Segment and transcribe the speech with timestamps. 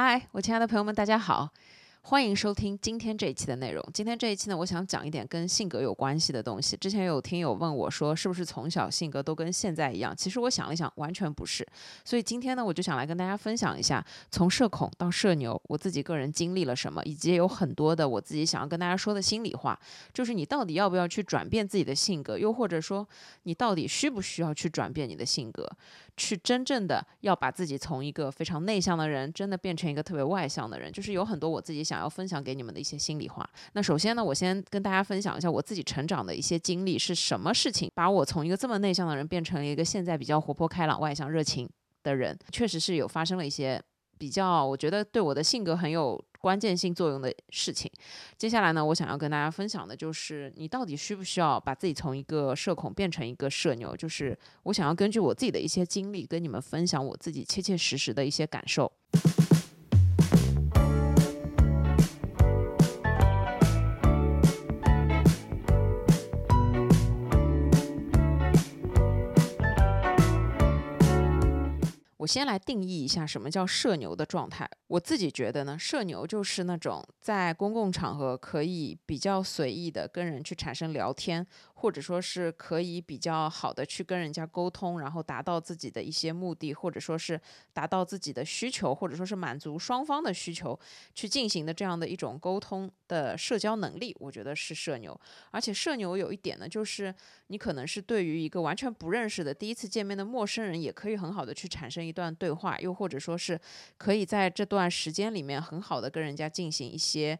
[0.00, 1.52] 嗨，我亲爱的朋友们，大家好。
[2.02, 3.84] 欢迎收听今天这一期的内容。
[3.92, 6.76] 今天这一期呢，我想讲一点跟性格有关系的东西。
[6.76, 10.14] 之前有听友问我说，是不是从小性格都跟现在一样？
[10.16, 11.66] 其实我想了想，完全不是。
[12.04, 19.78] 所以今天呢，我就想来跟大家分享一下，从社恐到社牛，我自己个人经历了什么，以及有很多的我自己想要跟大家说的心里话。
[20.14, 23.06] 就是你到底要不要去转变自己的性格，又或者说
[23.42, 25.68] 你到底需不需要去转变你的性格，
[26.18, 30.90] 去真正的要把自己从一个非常内向的人，真的变成一个特别外向的人。
[30.90, 31.98] 就是有很多我自己想。
[31.98, 33.44] 要分享给你们的一些心里话。
[33.72, 41.68] 那首先呢，我先跟大家分享一下我自己成长的一些经历，是什么事情把我从一个这么内向的人变成了一个现在比较活泼开朗、外向热情
[42.04, 42.38] 的人？
[42.52, 43.82] 确实是有发生了一些
[44.18, 47.90] 比较，我觉得对我的性格很有关键性作用的事情。
[48.36, 53.96] 接下来呢，我想要跟大家分享的就是，你到底需不需要把自己从一个社恐变成一个社牛？
[53.96, 58.90] 就是我想要根据我自己的一些经历，跟你们分享我自己切切实实的一些感受。
[72.18, 74.68] 我先来定义一下什么叫社牛的状态。
[74.88, 81.46] 我自己觉得呢，社牛就是那种在公共场合可以比较随意的跟人去产生聊天。
[81.80, 87.40] 或者说是可以比较好的去跟人家沟通，然后达到自己的一些目的，或者说是
[87.72, 90.76] 达到自己的需求，或者说是满足双方的需求
[91.14, 95.18] 去进行的这样的一种沟通的社交能力，我觉得是社牛。
[95.52, 97.14] 而且社牛有一点呢，就是
[97.46, 103.60] 你可能是对于一个完全不认识的第一次见面的陌生人，也可以很好的去产生一段对话，又或者说是
[103.96, 107.38] 可以在这段时间里面很好的跟人家进行一些。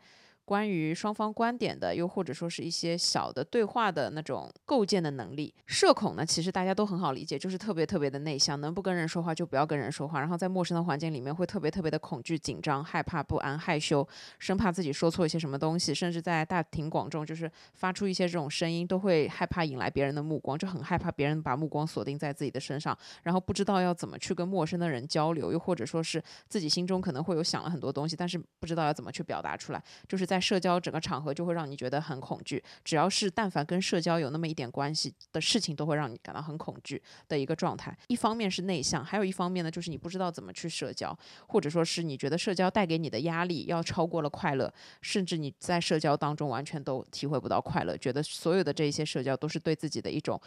[0.48, 5.54] 关于双方观点的，又或者说是一些小的对话的那种构建的能力。
[5.66, 10.18] 社恐呢，其实大家都很好理解，就是特别特别的内向，能不跟人说话就不要跟人说话。
[10.20, 30.37] 然后在陌生的环境里面会特别特别的恐惧、紧张、害怕、不安、害羞，生怕自己说错一些什么东西，甚至在大庭广众就是发出一些这种声音，都会害怕引来别人的目光，就很害怕别人把目光锁定在自己的身上，然后不知道要怎么去跟陌生的人交流，又或者说是自己心中可能会有想了很多东西，但是不知道要怎么去表达出来，就是在。
[30.40, 37.96] 社交整个场合就会让你觉得很恐惧，只要是但凡跟社交有那么一点关系的事情，都会让你感到很恐惧的一个状态。
[38.08, 41.16] 一方面是内向，还有一方面呢，就是你不知道怎么去社交，
[41.46, 44.72] 或者说是你觉得社交带给你的压力要超过了快乐，
[45.02, 50.40] 甚至你在社交当中完全都体会不到快乐，觉得所有的这些社交都是对自己的一种。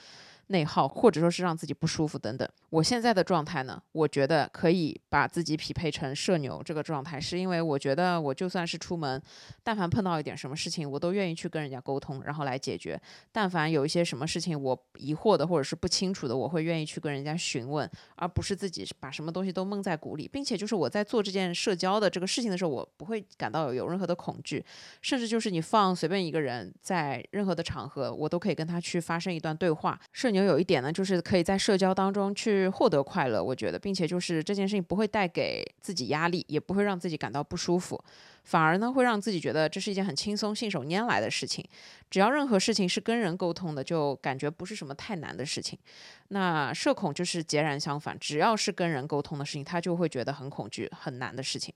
[0.52, 2.48] 内耗，或者说是让自己不舒服等等。
[2.70, 9.22] 我现在的状态呢，我觉得可以把自己匹配成社牛这个状态，是因为我觉得我就算是出门，
[9.64, 13.02] 但凡碰到一点什么事情，我都愿意去跟人家沟通，然后来解决。
[13.32, 20.28] 但凡有一些什么事情我疑惑的或者是不清楚的，我会愿意去跟人家询问，而不是自己把什么东西都蒙在鼓里。
[20.28, 24.64] 并且就是我在做这件社交的这个事情的时候，我不会感到有任何的恐惧，
[25.02, 30.00] 甚至就是你放随便一个人在任何的场合，我都可以跟他去发生一段对话。
[30.12, 30.41] 社牛。
[30.46, 38.02] 有一点呢，就是可以在社交当中去获得快乐，我觉得，并且就是这件事情不会带给自己压力，也不会让自己感到不舒服，
[38.44, 41.64] 反而呢会让自己觉得这是一件很轻松、信手拈来的事情。
[42.10, 45.78] 只要任何事情是跟人沟通的，就感觉不是什么太难的事情。
[46.30, 51.74] 那社恐就是截然相反，只要是跟人沟通的事情，他就会觉得很恐惧、很难的事情。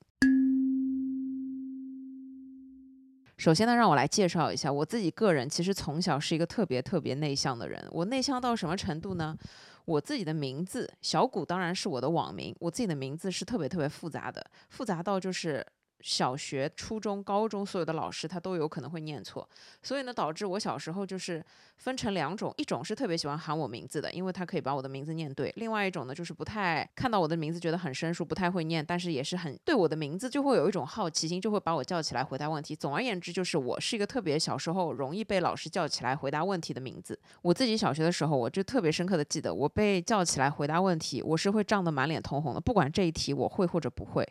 [3.38, 5.50] 首先呢，让我来介绍一下我自己个人。
[5.50, 7.85] 其实从小是一个特别特别内向的人。
[7.91, 9.38] 我内向到什么程度呢？
[9.85, 12.56] 我自己的名字小谷当然是我的网名。
[12.59, 15.66] 我自己的名字是特别特别复杂的，复杂到就是。
[16.05, 19.49] 小学、初中、高中，所有的老师他都有可能会念错，
[19.81, 21.43] 所以呢，导致我小时候就是
[21.77, 32.75] 分成两种，一种是特别喜欢喊我名字的，因为他可以把我的名字念对；另外一种呢，就是不太看到我的名字觉得很生疏，不太会念，但是也是很对我的名字就会有一种好奇心，就会把我叫起来回答问题。
[32.75, 37.19] 总而言之，就是我是一个特别小时候容易被老师叫起来回答问题的名字。
[37.41, 44.28] 我自己小学的时候，我就特别深刻的记得，我被叫起来回答问题，我是会涨得满脸通红的，不管这一题我会或者不会。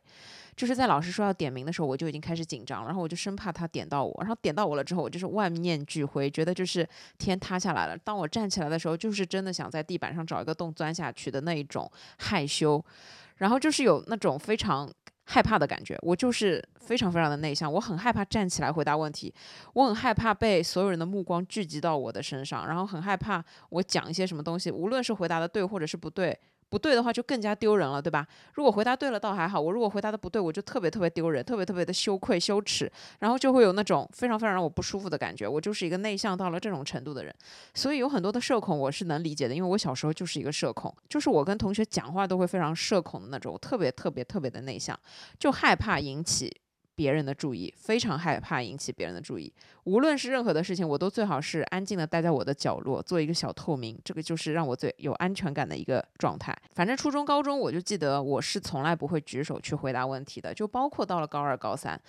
[0.56, 7.98] 就是在老师说要点名的时候，我就已经开始紧张，然后我就生怕他点到我，然后点到我了之后，我就是万念俱灰，觉得就是天塌下来了。
[7.98, 12.82] 当我站起来的时候，就是真的想在地板上找一个洞钻下去的那一种害羞，
[13.36, 14.88] 然后就是有那种非常
[15.24, 15.98] 害怕的感觉。
[16.02, 19.34] 我就是非常非常的内向，我很害怕站起来回答问题，
[19.72, 26.38] 我很害怕被所有人的目光聚集到我的身上，然后很害怕我讲一些什么东西，无论是回答的对或者是不对。
[26.74, 28.26] 不对的话就更加丢人了，对吧？
[28.54, 32.90] 如果回答对了倒还好，我如果回答的不对，我就特别特别丢人，特别特别的羞愧羞耻，
[33.20, 35.46] 然后就会有那种非常非常让我不舒服的感觉。
[35.46, 37.32] 我就是一个内向到了这种程度的人，
[37.74, 44.98] 所以有很多的社恐我是能理解的，因为我小时候就是一个社恐，就是我跟同学讲话都会非常社恐的那种，特别特别特别的内向，
[45.38, 46.52] 就害怕引起。
[46.96, 49.52] 别人的注意，非常害怕引起别人的注意。
[49.84, 53.98] 无论是任何的事情，我都最好是安静的待在我的角落，做一个小透明。
[54.04, 56.56] 这个就是让我最有安全感的一个状态。
[56.74, 62.00] 反正初中、高中，我就记得我是从来不会举手去回答问题的，就包括到了高二、高三，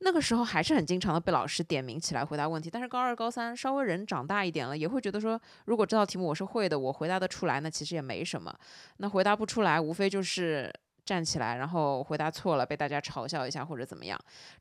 [0.00, 2.68] 那个时候还是很经常的被老师点名起来回答问题。
[2.68, 8.54] 但是高二、高三稍微人长大一点了，也会觉得说，如果这道题目我是会的，我回答得出来，那其实也没什么。
[8.98, 10.72] 那回答不出来，无非就是。
[11.04, 14.18] 站起来，然后回答错了，被大家嘲笑一下或者怎么样。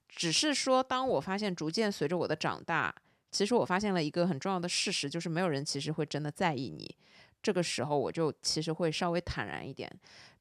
[0.07, 2.93] 只是说，当我发现逐渐随着我的长大，
[3.31, 6.95] 其实我发现了一个很重要的事实，就是没有人其实会真的在意你。
[7.41, 9.91] 这个时候，我就其实会稍微坦然一点。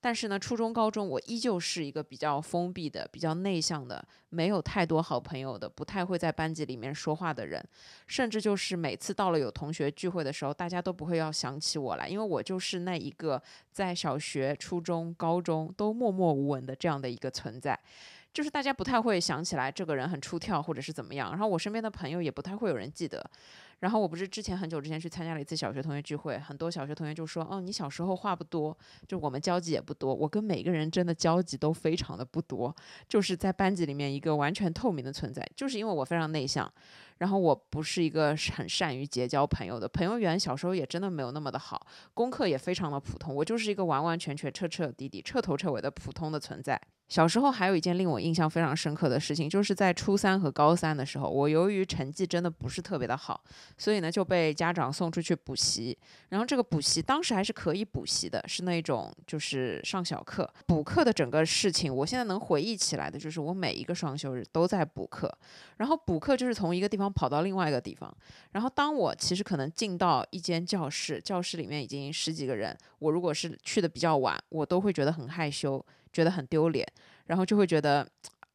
[0.03, 7.65] 但是呢，初中、高中我依旧是一个比较封闭的、比较内向的，没有太多好朋友的，不太会在班级里面说话的人。
[8.09, 13.41] 甚至就是每次到了有同学聚会的时候，大家都不会要想起我来，因为我就是那一个
[13.71, 17.79] 在小学、初中、高中都默默无闻的这样的一个存在。
[18.33, 21.31] 就是大家不太会想起来这个人很出挑，或者是怎么样。
[21.31, 23.25] 然后我身边的朋友也不太会有人记得。
[23.83, 28.77] 然后我不是之前很久之前去参加了一次小学同学聚会，很多小学同学就说：“哦，你小时候话不多，
[29.09, 30.15] 就我们交集也不多。
[30.15, 32.73] 我跟每个人真的交集都非常的不多，
[33.09, 35.45] 就是在班级里面一个完全透明的存在。
[35.57, 36.73] 就是因为我非常内向，
[37.19, 43.35] 然后我不是一个很善于结交朋友的朋友缘，小时候也真的没有那么的好，功课也非常的普通。
[43.35, 53.45] 我就是一个完完全全彻彻底底、彻头彻尾的普通的存在。”小时候还有一件令我印象非常深刻的事情，就是在初三和高三的时候，我由于成绩真的不是特别的好，
[53.77, 55.97] 所以呢就被家长送出去补习。
[56.29, 60.49] 然后这个补习当时还是可以补习的，是那种就是上小课。
[60.67, 65.33] 补课的整个事情，我现在能回忆起来的就是我每一个双休日都在补课。
[65.79, 68.15] 然后补课就是从一个地方跑到另外一个地方。
[68.53, 75.85] 然后当我其实可能进到一间教室，教室里面已经十几个人，我如果是去的比较晚，我都会觉得很害羞。
[76.13, 76.87] 觉得很丢脸，
[77.25, 78.07] 然后就会觉得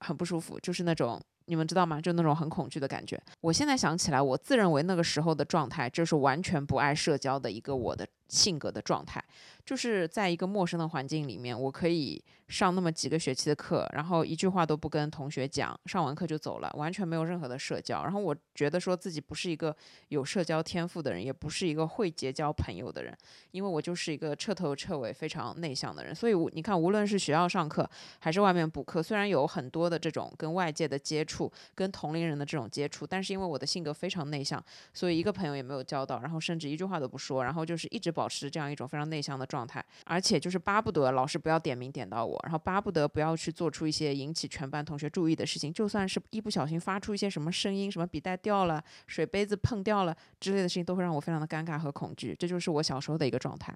[0.01, 1.99] 很不舒服，就是那种你们知道吗？
[1.99, 3.21] 就那种很恐惧的感觉。
[3.41, 9.23] 我现在想起来，我自认为那个时候的状态，就是完全不爱社交的一个我的性格的状态。
[9.65, 18.01] 就是在一个陌生的环境里面，我可以上那么几个学期的课，然后一句话都不跟同学讲，上完课就走了，完全没有任何的社交。
[18.03, 19.75] 然后我觉得说自己不是一个
[20.07, 23.13] 有社交天赋的人，也不是一个会结交朋友的人，
[23.51, 26.15] 因为我就是一个彻头彻尾非常内向的人。
[26.15, 27.89] 所以，你看，无论是学校上课
[28.19, 34.63] 还是外面补课，虽然有很多的这种跟外界的接触、跟同龄人的这种接触，但是因为我的性格非常内向，
[34.93, 39.67] 所以一个朋友也没有交到，然后甚至一句话都不说，然后就是一直保持这样一种非常内向的状。
[39.67, 52.33] 态，而且就是巴不得老师不要点名点到我，然后巴不得不要去做出一些引起全班同学注意的事情，就算是一不小心发出一些什么声音，什么笔袋掉了、水杯子碰掉了之类的事情，都会让我非常的尴尬和恐惧。
[52.39, 53.75] 这就是我小时候的一个状态。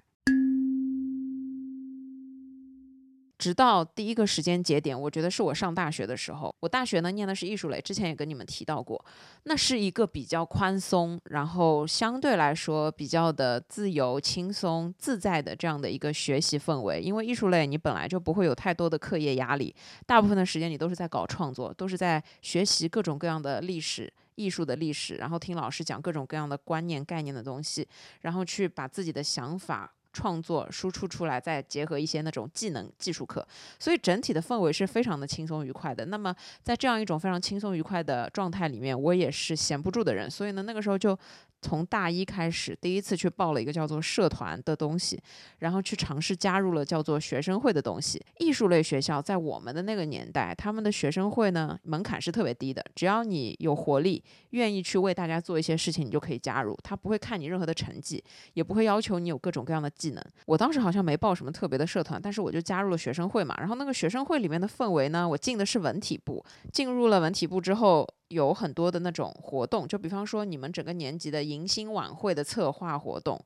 [3.42, 6.54] 直到第一个时间节点，我觉得是我上大学的时候。
[6.60, 9.04] 我大学呢念的是艺术类，之前也跟你们提到过，
[9.42, 17.00] 那是一个比较宽松，然后相对来说比较的自由、轻松、自在的这样的一个学习氛围。
[17.00, 19.74] 因为艺术类你本来就不会有太多的课业压力，
[20.06, 27.88] 大部分的时间你都是在搞创作，都是在学习各种各样的历史、艺术的历史，然后听老师讲各种各样的观念、概念的东西，
[28.20, 29.92] 然后去把自己的想法。
[30.12, 33.46] 创作输出出来，再结合一些那种技能技术课，
[33.78, 36.06] 所以整体的氛围是非常的轻松愉快的。
[36.06, 41.18] 那么在这样一种非常轻松愉快的状态里面，我也是闲不住的人，所以呢，那个时候就。
[41.64, 45.22] 从大一开始，第一次去报了一个叫做社团的东西，
[45.60, 48.20] 然后去尝试加入了叫做学生会的东西。
[48.40, 54.20] 艺术类学校在我们的那个年代，他们的学生会呢门槛是特别低的，只要你有活力，
[54.50, 56.76] 愿意去为大家做一些事情，你就可以加入。
[56.82, 60.24] 他不会看你任何的成绩，也不会要求你有各种各样的技能。
[60.46, 63.54] 我当时好像没报什么特别的社团，但是我就加入了学生会嘛。
[63.58, 68.06] 然后那个学生会里面的氛围呢，我进的是文体部，进入了文体部之后。
[68.32, 73.38] 有很多的那种活动，就比方说你们整个年级的迎新晚会的策划活动，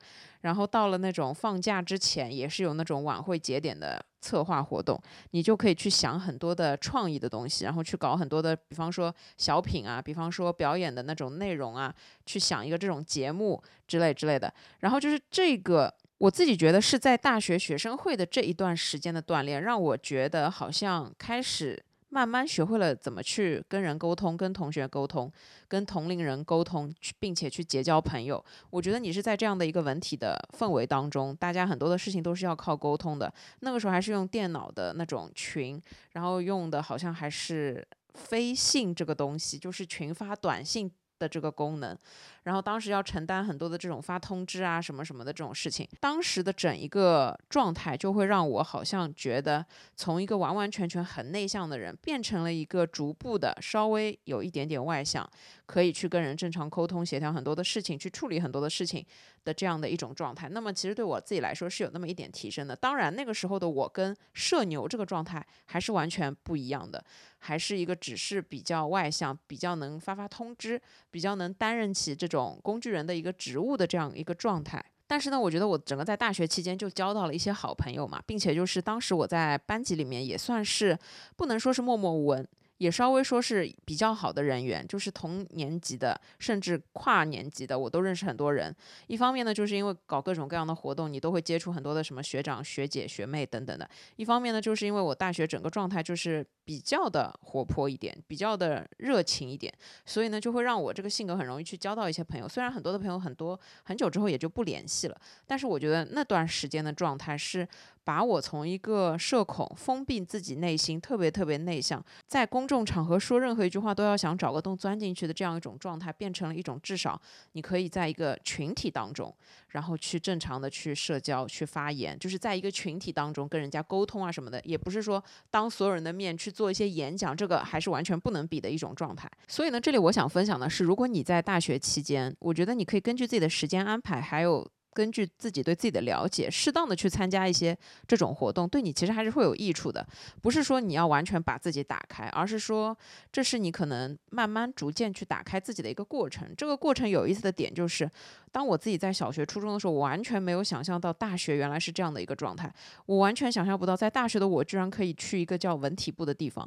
[0.42, 4.96] 然后到了那种放假之前，也是有那种晚会节点的策划活动，
[5.32, 11.92] 你就可以去想很多的创意的东西，然后去搞很多的，比方说小品啊，比方说表演的那种内容啊，
[12.24, 14.54] 去想一个这种节目之类之类的。
[14.78, 21.82] 然后就是这个，我自己觉得是在大学学生会的这一段时间的锻炼，让我觉得好像开始。
[22.08, 25.30] 慢慢学会了怎么去跟人沟通，跟同学沟通，
[25.66, 28.42] 跟同龄人沟通，并且去结交朋友。
[28.70, 33.30] 我觉得你是在这样的一个文体的氛围当中，大家很多的事情都是要靠沟通的。
[33.60, 35.82] 那个时候还是用电脑的那种群，
[36.12, 41.98] 然后用的好像还是飞信这个东西，就是群发短信的这个功能。
[42.46, 55.28] 然后当时要承担很多的这种发通知啊什么什么的这种事情，当时的整一个状态就会让我好像觉得从一个完完全全很内向的人变成了一个逐步的稍微有一点点外向，
[55.66, 59.04] 可以去跟人正常沟通协调很多的事情，去处理很多的事情
[59.44, 60.48] 的这样的一种状态。
[60.48, 62.76] 那么其实对我自己来说是有那么一点提升的。
[62.76, 67.04] 当然那个时候的我跟社牛这个状态还是完全不一样的，
[67.38, 72.35] 还是一个只是比较外向、比较能发发通知、比较能担任起这种。
[72.36, 80.98] 种工具人的一个职务的这样一个状态，但是呢，我觉得我整个在大学期间就交到了一些好朋友嘛，并且就是当时我在班级里面也算是
[81.36, 82.46] 不能说是默默无闻。
[82.78, 88.74] 也稍微说是比较好的人员，就是同年级的，甚至跨年级的，我都认识很多人。
[89.06, 99.72] 一方面呢，就是因为搞各种各样的活动，你都会接触很多的什么学长、学姐、学妹等等的；一方面呢，就是因为我大学整个状态就是比较的活泼一点，比较的热情一点，
[100.04, 102.48] 所以呢，就会让我这个性格很容易去交到一些朋友。
[102.48, 107.66] 虽然很多的朋友很多很久之后也就不联系了，但是我觉得那段时间的状态是。
[108.06, 117.20] 把我从一个社恐、封闭自己内心、特别特别内向，在公众场合说任何一句话都要想找个洞钻进去的这样一种状态，变成了一种至少
[117.54, 119.34] 你可以在一个群体当中，
[119.70, 125.20] 然后去正常的去社交、去发言，就是在一个群体当中跟人家沟通啊什么的，也不是说
[125.50, 129.28] 当所有人的面去做一些演讲，这个还是完全不能比的一种状态。
[129.48, 134.64] 所以呢，这里我想分享的是，如果你在大学期间，我觉得你可以根据自己的时间安排，还有。
[134.96, 137.76] 根据自己对自己的了解，适当的去参加一些
[138.08, 140.04] 这种活动，对你其实还是会有益处的。
[140.40, 142.96] 不是说你要完全把自己打开，而是说
[143.30, 146.48] 这是你可能慢慢逐渐去打开自己的一个过程。
[146.56, 148.10] 这个过程有意思的点就是，
[148.50, 152.72] 当我自己在小学、初中的时候，我完全没有想象到大学原来是这样的一个状态。
[153.04, 156.66] 我完全想象不到，在大学的我居然可以去一个叫文体部的地方。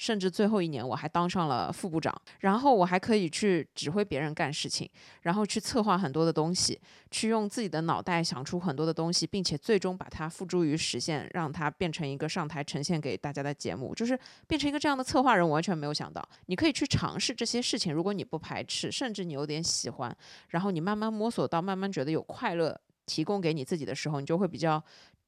[0.00, 4.88] 甚至最后一年，我还当上了副部长，然后我还可以去指挥别人干事情，
[5.20, 6.80] 然后去策划很多的东西，
[7.10, 16.26] 去用自己的脑袋想出很多的东西，并且最终把它付诸于实现，让它变成一个上台呈现给大家的节目，就是变成一个这样的策划人，完全没有想到。
[16.46, 20.16] 你可以去尝试这些事情，如果你不排斥，甚至你有点喜欢，
[20.48, 24.82] 然后你慢慢摸索到，慢慢觉得有快乐提供给你自己的时候，你就会比较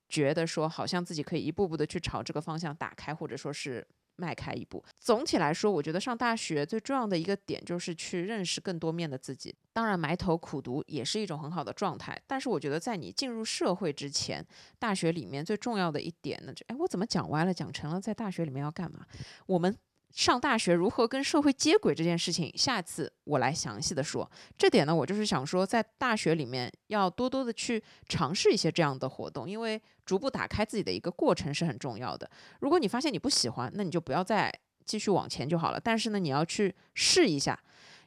[0.08, 3.86] 觉得说，好像自己可以一步步的去朝这个方向打开，或者说是。
[4.16, 4.84] 迈开一步。
[4.98, 9.54] 总体来说，我觉得上大学最重要的一个点就是去认识更多面的自己。
[9.72, 12.20] 当然，埋头苦读也是一种很好的状态。
[12.26, 14.46] 但是，我觉得在你进入社会之前，
[14.78, 17.54] 大学里面最重要的一点呢，就哎，我怎么讲歪了？
[17.54, 19.06] 讲成了在大学里面要干嘛？
[19.46, 19.76] 我们。
[20.12, 24.30] 上大学如何跟社会接轨这件事情，下次我来详细的说。
[24.56, 32.30] 这点呢，我就是想说，在大学里面要多多的去尝试一些这样的活动，因为逐步打开自己的一个过程是很重要的。
[32.60, 34.52] 如果你发现你不喜欢，那你就不要再
[34.84, 35.80] 继续往前就好了。
[35.82, 37.58] 但是呢，你要去试一下。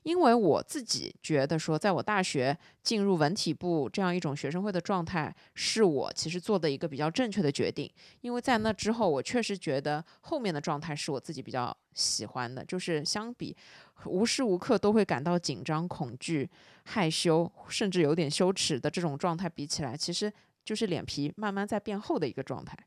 [0.06, 7.92] 因为我自己觉得说，在我大学进入文体部这样一种学生会的状态，是我其实做的一个比较正确的决定。
[8.22, 13.58] 因为在那之后，我确实觉得后面的状态是我自己比较喜欢的，就是相比
[14.06, 16.48] 无时无刻都会感到紧张、恐惧、
[16.84, 20.32] 害羞，甚至有点羞耻的这种状态比起来，其实
[20.64, 22.78] 就是脸皮慢慢在变厚的一个状态。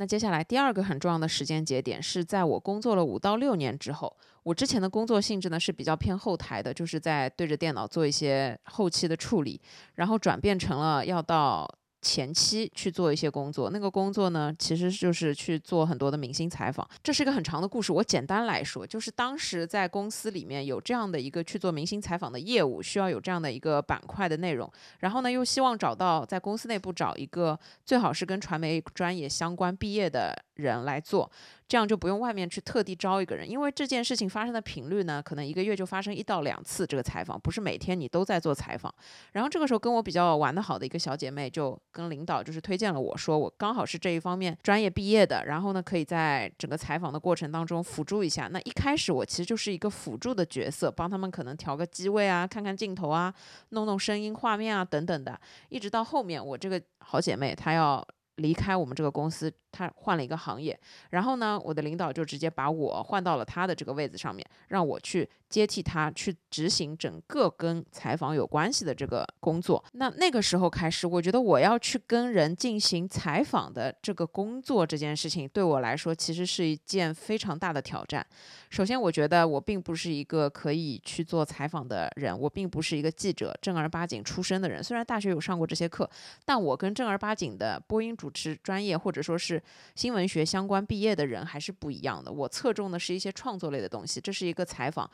[0.00, 4.16] 那接下来第二个很重要的时间节点是在我工作了五到六年之后。
[4.44, 9.60] 我之前的工作性质呢是比较偏后台的，就是在对着电脑做一些后期的处理，
[9.96, 11.68] 然后转变成了要到。
[12.00, 16.88] 前期去做一些工作，那个工作呢，其实就是去做很多的明星采访。
[17.02, 31.30] 这是一个很长的故事，我简单来说，就是当时在公司里面有这样的一个去做明星采访的业务，需要有这样的一个板块的内容，然后呢，又希望找到在公司内部找一个最好是跟传媒专业相关毕业的人来做。
[31.66, 36.86] 这样就不用外面去特地招一个人，因为这件事情发生的频率呢，可能一个月就发生一到两次。
[36.86, 38.92] 这个采访不是每天你都在做采访。
[39.32, 48.48] 然后这个时候跟我比较玩的好的一个小姐妹就跟领导就是推荐了我说，我刚好是这一方面专业毕业的，然后呢可以在整个采访的过程当中辅助一下。
[48.50, 53.34] 那一开始我其实就是一个辅助的角色，帮他们可能调个机位啊，看看镜头啊，
[53.70, 55.38] 弄弄声音画面啊等等的。
[55.68, 58.02] 一直到后面我这个好姐妹她要。
[58.38, 60.78] 离开我们这个公司，他换了一个行业，
[61.10, 69.82] 然后呢，我的领导就直接把我换到了他的这个位子上面，让我去接替他去执行整个跟采访有关系的这个工作。
[69.92, 78.26] 那那个时候开始，我觉得我要去跟人进行采访的这个工作这件事情，对我来说其实是一件非常大的挑战。
[78.70, 84.84] 首先，我觉得我并不是一个可以去做采访的人，我并不是一个记者正儿八经出身的人。
[84.84, 86.08] 虽然大学有上过这些课，
[86.44, 89.62] 但我跟正儿八经的播音主持专业或者说是
[89.94, 92.30] 新闻学相关毕业的人还是不一样的。
[92.30, 95.10] 我侧重的是一些创作类的东西，这是一个采访。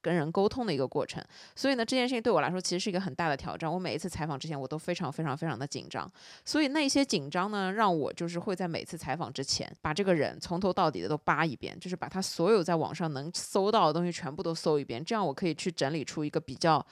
[0.00, 1.22] 跟人沟通的一个过程，
[1.56, 3.70] 所以呢，这件事情对我来说其实是一个很大的挑战。
[3.72, 6.10] 我每一次采访之前，我都非常非常非常的紧张，
[6.44, 16.84] 所以那些紧张呢，让我就是会在每次采访之前，把这个人从头到底的都扒一遍，就是把他所有在网上能搜到的东西全部都搜一遍，这样我可以去整理出一个比较。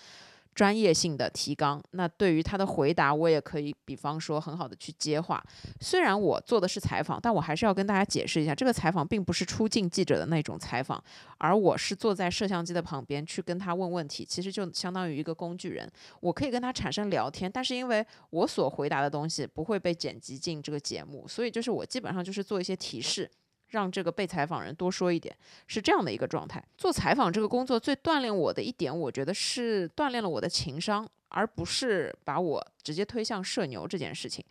[0.56, 5.44] 专业性的提纲，那对于他的回答，我也可以，比方说很好的去接话。
[5.82, 11.00] 虽然我做的是采访，但我还是要跟大家解释一下，这个采访并不是出镜记者的那种采访，
[11.36, 15.86] 而我是坐在摄像机的旁边去跟他问问题，其实就相当于一个工具人，
[16.20, 23.30] 我可以跟他产生聊天，但是因为我所回答的东西不会被剪辑进这个节目，所以就是我基本上就是做一些提示。
[23.68, 26.62] 让这个被采访人多说一点，是这样的一个状态。
[26.76, 34.42] 做采访这个工作最锻炼我的一点，我觉得是锻炼了我的情商，而不是把我直接推向社牛这件事情。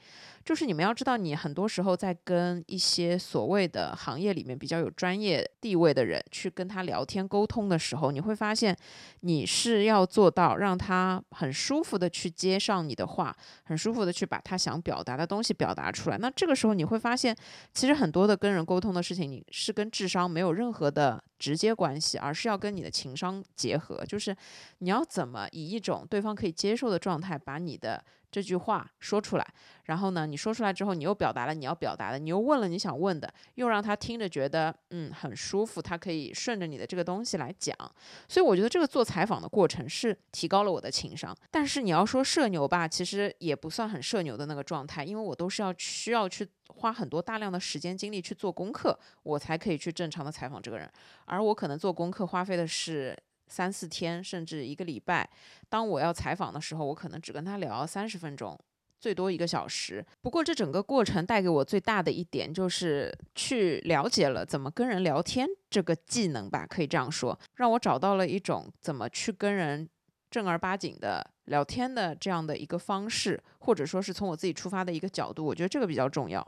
[0.44, 8.78] 就是你们要知道，你很多时候在跟一些所谓的行业里面比较有专业地位的人去跟他聊天沟通的时候，你会发现
[9.22, 16.18] 你是要做到让他很舒服的去接上你的话，很舒服的去把他想表达的东西表达出来。
[16.20, 17.36] 那这个时候你会发现，
[17.74, 24.36] 其实很多的跟人沟通的事情，你是跟智商没有任何的直接关系，而是要跟你的情商结合，就是
[24.80, 28.04] 你要怎么以一种对方可以接受的状态把你的。
[28.36, 29.48] 这句话说出来，
[29.86, 37.74] 然后呢，你说出来之后，你又表达了你要表达的，你又问了你想问的，又让他听着觉得嗯很舒服，他可以顺着你的这个东西来讲。
[38.28, 41.34] 所以我觉得这个做采访的过程是提高了我的情商。
[41.50, 50.92] 但是你要说社牛吧，其实也不算很社牛的那个状态，因为我都是要需要去花很多大量的时间精力去做功课，我才可以去正常的采访这个人。
[51.24, 53.18] 而我可能做功课花费的是。
[53.48, 55.30] 三四天，甚至一个礼拜。
[55.70, 58.60] 当我要采访的时候，我可能只跟他聊三十分钟，
[59.00, 60.06] 最多一个小时。
[60.22, 69.88] 不过，这整个过程带给我最大的一点，就是去了解了怎么跟人聊天这个技能吧，可以这样说，让我找到了一种怎么去跟人
[70.32, 76.46] 正儿八经的聊天的这样的一个方式，或者说是从我自己出发的一个角度，我觉得这个比较重要。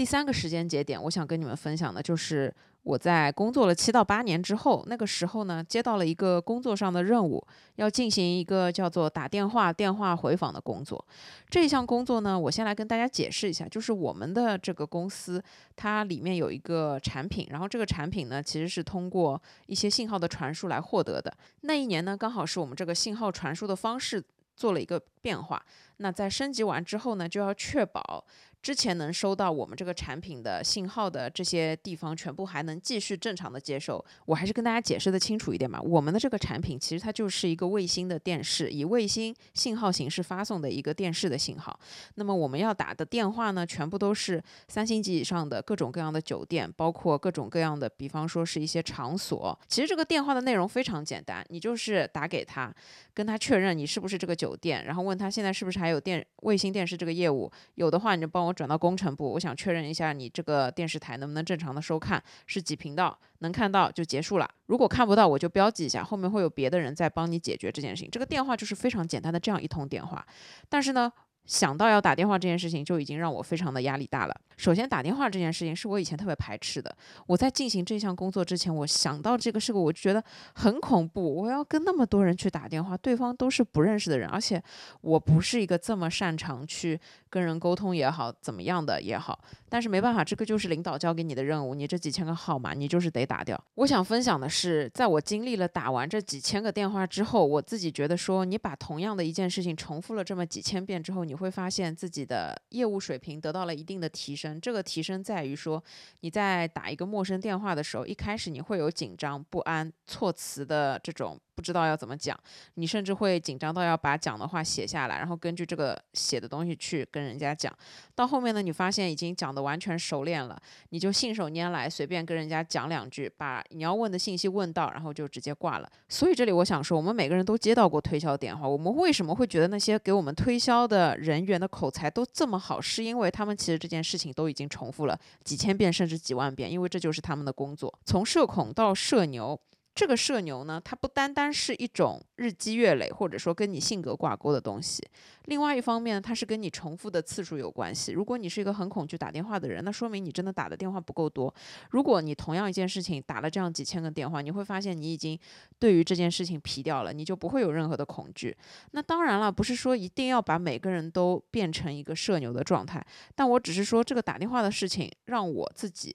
[0.00, 2.50] 第三个时间节点，我想跟你们分享的就是
[2.84, 11.06] 我在工作了七到八年之后，那个时候呢，接到了一个工作上的任务，要进行一个叫做打电话、电话回访的工作。
[11.50, 15.44] 这项工作呢，我先来跟大家解释一下，就是我们的这个公司，
[15.76, 21.30] 它里面有一个产品，然后这个产品呢，其实是通过一些信号的传输来获得的。
[21.60, 24.24] 那一年呢，刚好是我们这个信号传输的方式
[24.56, 25.62] 做了一个变化。
[25.98, 28.24] 那在升级完之后呢，就要确保。
[28.62, 34.04] 之前能收到我们这个产品的信号的这些地方，全部还能继续正常的接受。
[34.26, 35.80] 我还是跟大家解释的清楚一点吧。
[35.80, 41.80] 我们的这个产品其实它就是一个卫星的电视，以卫星信号形式发送的一个电视的信号。
[42.16, 49.58] 那么我们要打的电话呢，全部都是三星级以上的各种各样的酒店，包括各种各样的，比方说是一些场所。
[49.68, 52.70] 其实这个电话的内容非常简单，你就是打给他，
[53.14, 58.49] 跟他确认你是不是这个酒店，然后问他现在是不是还有电卫星电视这个业务，有的话你就帮我。
[58.52, 64.50] 转到工程部，我想确认一下你这个电视台能不能正常的收看，是几频道，能看到就结束了。
[64.66, 68.10] 如果看不到，我就标记一下，后面会有别的人在帮你解决这件事情。
[68.10, 70.26] 这个电话就是非常简单的这样一通电话，
[70.68, 71.12] 但是呢。
[71.46, 74.34] 想到要打电话这件事情，就已经让我非常的压力大了。
[74.56, 76.94] 首先，打电话这件事情是我以前特别排斥的。
[77.26, 80.22] 我在进行这项工作之前，我想到这个事故，我就觉得
[80.54, 81.34] 很恐怖。
[81.34, 84.62] 我要跟那么多人去打电话，对方都是不认识的人，而且
[85.00, 87.00] 我不是一个这么擅长去
[87.30, 89.36] 跟人沟通也好，怎么样的也好。
[89.68, 91.74] 但是没办法，这个就是领导交给你的任务。
[91.74, 93.58] 你这几千个号码，你就是得打掉。
[93.76, 101.39] 我想分享的是，在我经历了打完这几千个电话之后，我自己觉得说，你把同样的一件事情重复了这么几千遍之后，你。
[101.40, 104.60] 会发现自己的业务水平得到了一定的提升。
[104.60, 105.82] 这个提升在于说，
[106.20, 111.38] 你在打一个陌生电话的时候，一开始你会有紧张不安、措辞的这种。
[111.52, 112.34] 不知道要怎么讲，
[112.76, 117.70] 你甚至会紧张到要把讲的话写下来，然后根据这个写的东西去跟人家讲。
[118.14, 125.92] 到后面呢，你发现已经讲的完全熟练了，你就信手拈来，随便跟人家讲两句，把你要问的信息问到，然后就直接挂了。
[126.08, 137.92] 所以这里我想说，我们每个人都接到过推销电话，我们为什么会觉得那些给我们推销的人员的口才都这么好，是因为他们其实这件事情都已经重复了几千遍甚至几万遍，因为这就是他们的工作。
[138.04, 139.60] 从社恐到社牛。
[139.92, 145.06] 这个社牛呢，它不单单是一种日积月累，或者说跟你性格挂钩的东西。
[145.46, 148.12] 另外一方面呢，它是跟你重复的次数有关系。
[148.12, 151.52] 如果你是一个很恐惧打电话的人，那说明你真的打的电话不够多。
[151.90, 155.38] 如果你同样一件事情打了这样几千个电话，你会发现你已经
[155.78, 158.56] 对于这件事情疲掉了，你就不会有任何的恐惧。
[158.92, 166.14] 那当然了，不是说一定要把每个人都变成一个社牛的状态，但我只是说这个打电话的事情让我自己。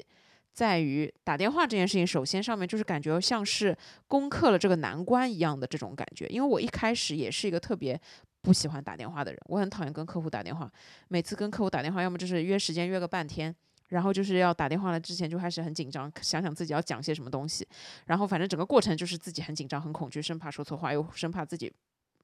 [0.56, 6.26] 在于打电话这件事情，首先上面就是感觉像是攻克了这个难关一样的这种感觉。
[6.28, 8.00] 因为我一开始也是一个特别
[8.42, 10.72] 不喜欢打电话的人，我很讨厌跟客户打电话。
[11.10, 13.54] 每次跟客户打电话，要么就是约时间约个半天，
[13.90, 17.68] 然后就是要打电话了之前就开始很紧张，想想自己要讲些什么东西，
[18.06, 21.70] 然后反正整个过程就是自己很紧张、很恐惧，生怕说错话，又生怕自己。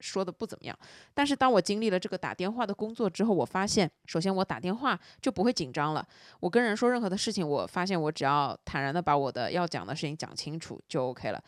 [0.02, 0.78] 说的不怎么样，
[1.14, 6.06] 但是当我经历了这个打电话的工作之后，我发现，首先我打电话就不会紧张了。
[6.40, 11.42] 我跟人说任何的事情，我发现我只要坦然的把我的要讲的事情讲清楚就 OK 了。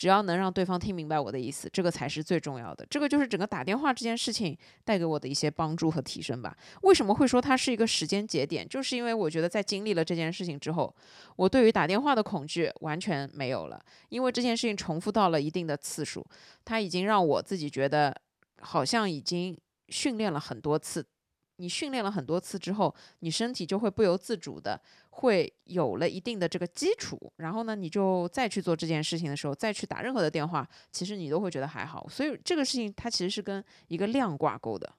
[0.00, 2.86] 只要能让对方听明白我的意思，这个才是最重要的。
[2.88, 6.56] 这个就是整个打电话这件事情带给我的一些帮助和提升吧。
[6.84, 8.66] 为什么会说它是一个时间节点？
[8.66, 10.96] 就是因为我觉得在经历了这件事情之后，
[11.36, 13.78] 我对于打电话的恐惧完全没有了。
[14.08, 16.26] 因为这件事情重复到了一定的次数，
[16.64, 18.18] 它已经让我自己觉得
[18.62, 19.54] 好像已经
[19.90, 21.06] 训练了很多次。
[21.60, 32.08] 你训练了很多次之后，你身体就会不由自主的会有了一定的这个基础，然后呢，你就再去做这件事情的时候，再去打任何的电话，其实你都会觉得还好。
[32.08, 34.90] 所以这个事情它其实是跟一个量挂钩的。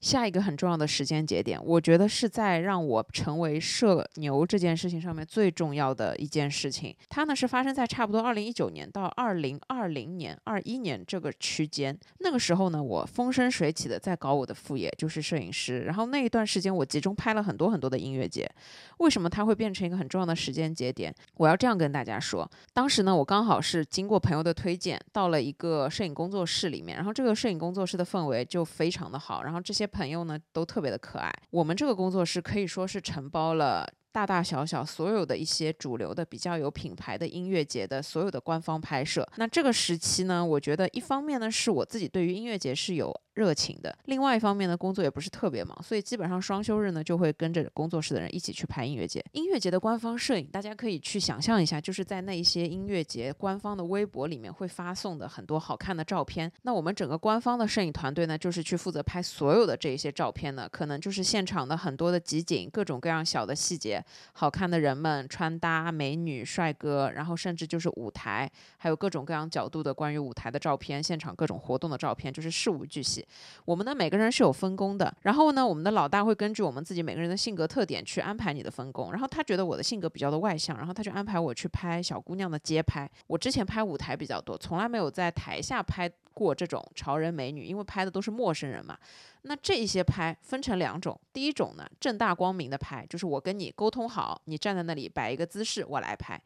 [0.00, 6.94] 下一个很重要的时间节点，我觉得是在让我成为社牛这件事情上面最重要的一件事情。
[7.08, 11.96] 它呢是发生在差不多二零一九年到二零二零年、二一年这个区间。
[12.20, 15.80] 那个时候呢，我风生水起的在搞我的副业，就是摄影师。
[15.80, 18.50] 然后那一段时间，我集中拍了很多很多的音乐节。
[18.98, 21.14] 为什么它会变成一个很重要的时间节点？
[21.36, 26.96] 我要这样跟大家说：当时呢，我刚好是经过朋友的推荐，到了一个摄影工作室里面。
[26.96, 29.42] 然后这个摄影工作室的氛围就非常的好。
[29.42, 31.30] 然后这些朋友呢都特别的可爱。
[31.50, 39.26] 我们这个工作室可以说是承包了大大小小所有的一些主流的、比较有品牌的音乐节的所有的官方拍摄。
[39.36, 43.14] 那这个时期呢，我觉得一方面呢是我自己对于音乐节是有。
[43.34, 43.96] 热情的。
[44.04, 49.24] 另外一方面呢，工作也不是特别忙，所以基本上双休日呢就会跟着工作室的人一起去拍音乐节。
[49.32, 56.50] 音乐节的官方摄影，大家可以去想象一下，就是在那一些音乐节官方的微博里面会发送的很多好看的照片。
[56.62, 63.99] 那我们整个官方的摄影团队呢，就是去负责拍所有的这一些照片呢，可能就是现场的很多的集锦，各种各样小的细节，
[64.32, 73.26] 好看的人们穿搭、美女、帅哥，然后甚至就是舞台，还有各种各样角度的关于舞台的照片，现场各种活动的照片，就是事无巨细。
[73.64, 75.14] 我们呢，每个人是有分工的。
[75.22, 79.12] 然后呢，我们的老大会根据我们自己每个人的性格特点去安排你的分工。
[79.12, 83.10] 然后他觉得我的性格比较的外向，然后他就安排我去拍小姑娘的街拍。
[83.26, 88.96] 我之前拍舞台比较多，从来没有在台下拍过这种潮人美女，因为拍的都是陌生人嘛。
[89.42, 96.40] 那这一些拍分成两种，第一种呢，正大光明的拍，就是我跟你沟通好，你站在那里摆一个姿势，我来拍。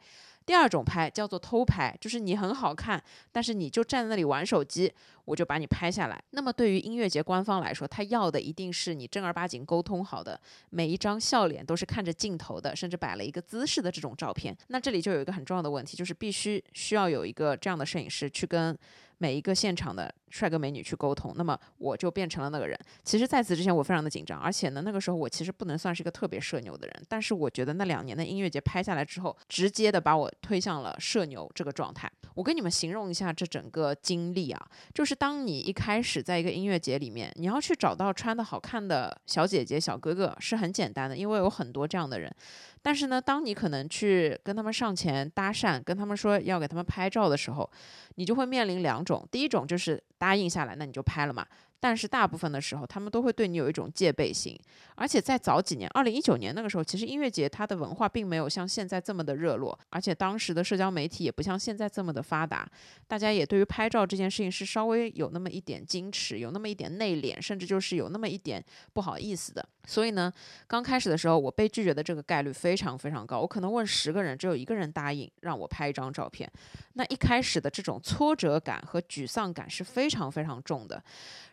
[0.46, 3.02] 第二种拍叫做偷拍，就是你很好看，
[3.32, 4.92] 但是你就站在那里玩手机，
[5.24, 6.22] 我就把你拍下来。
[6.30, 14.56] 那么对于音乐节官方来说，他要的一定是你正儿八经沟通好的，每一张笑脸都是看着镜头的，甚至摆了一个姿势的这种照片。
[14.68, 18.76] 那这里就有一个很重要的问题，就是必须需要有一个这样的摄影师去跟。
[19.18, 22.78] 每一个现场的帅哥美女去沟通，那么我就变成了那个人。
[23.04, 27.02] 其实在此之前，我非常的紧张，而且呢，那个时候我其实不能算是一个特别社牛的人。
[27.08, 32.10] 但是我觉得那两年的音乐节拍下来之后，直接的把我推向了社牛这个状态。
[32.34, 42.34] 我跟你们形容一下这整个经历啊，就是当你一开始在一个音乐节里面，你要去找到穿的好看的小姐姐、小哥哥是很简单的，因为有很多这样的人。
[42.82, 47.70] 但是呢，当你可能去跟他们上前搭讪，跟他们说要给他们拍照的时候，
[48.16, 49.26] 你就会面临两种。
[49.30, 51.46] 第一种就是答应下来，那你就拍了嘛。
[51.84, 54.58] 但是大部分的时候，他们都会对你有一种戒备心，
[54.94, 62.66] 而且在早几年，二零一九年那个时候，其实音乐节它的文化并没有像现在这么的热络，而且当时的社交媒体也不像现在这么的发达，
[63.06, 69.68] 大家也对于拍照这件事情是稍微有那么一点矜持，有那么一点内敛，甚至就是有那么一点不好意思的。
[69.86, 70.32] 所以呢，
[70.66, 76.50] 刚开始的时候，我被拒绝的这个概率非常非常高，我可能问十个人，只有一个人答应让我拍一张照片。
[76.94, 81.04] 那一开始的这种挫折感和沮丧感是非常非常重的，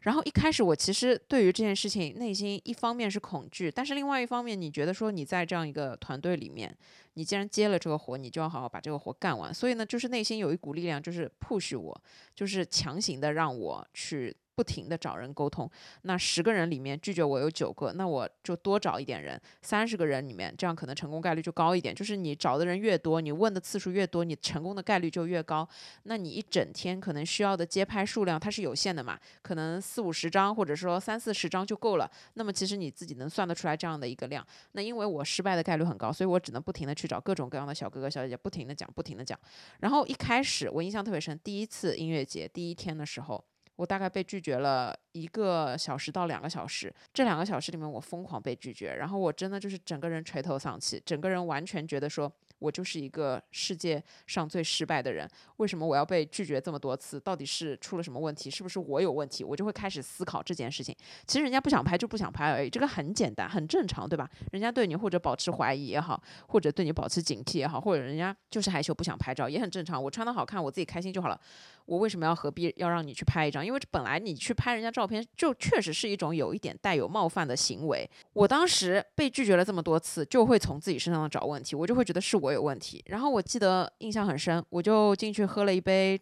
[0.04, 0.20] 然后。
[0.23, 6.75] 一开始我其实对于这件事情内心一方面是恐惧，但是另外一方面你觉得说你在这样一个团队里面，
[7.13, 9.53] 你既然接了这个活，你就要好好把这个活干完。
[9.53, 12.03] 所以呢，就是内心有一股力量，就是 push 我，
[12.36, 14.36] 就是强行的让我去。
[14.62, 15.67] 不停的找人沟通，
[16.04, 21.95] 那十个人里面拒绝我有九个，那我就多找一点人，三十个人里面，这样可能成功概率就高一点。
[21.95, 25.67] 就是你找的人越多，你问的次数越多，你成功的概率就越高。
[26.04, 32.08] 那你一整天可能需要的接拍数量它是有限的嘛，可能四五十张或者说三四十张就够了。
[32.36, 34.45] 那么其实你自己能算得出来这样的一个量。
[34.74, 39.39] 那因为我失败的概率很高，所以我只能不停的去找各种各样的小哥哥小姐姐，不停的讲，不停的讲。
[39.80, 43.43] 然后一开始我印象特别深，第一次音乐节第一天的时候。
[43.75, 52.31] 我大概被拒绝了一个小时到两个小时，这两个小时里面我疯狂被拒绝，然后我真的就是整个人垂头丧气，整个人完全觉得说。
[52.62, 57.19] 我就是一个世界上最失败的人，为什么我要被拒绝这么多次？
[57.19, 58.52] 到底是出了什么问题？
[58.52, 59.43] 是不是我有问题？
[59.43, 60.95] 我就会开始思考这件事情。
[61.26, 64.30] 其实人家不想拍就不想拍而已，这个很简单，很正常，对吧？
[64.52, 70.02] 人家对你或者保持怀疑也好，或者对你保持警惕也好，或者人家就是害羞不想拍照也很正常。
[70.02, 71.41] 我穿的好看，我自己开心就好了。
[71.86, 73.65] 我为什么要何必要让你去拍一张？
[73.65, 78.10] 因为本来你去拍人家照片，就确实是一种有一点带有冒犯的行为。
[78.34, 83.03] 我当时被拒绝了这么多次，就会从自己身上找问题，我就会觉得是我有问题。
[83.07, 86.19] 然后我记得印象很深，我就进去喝了一杯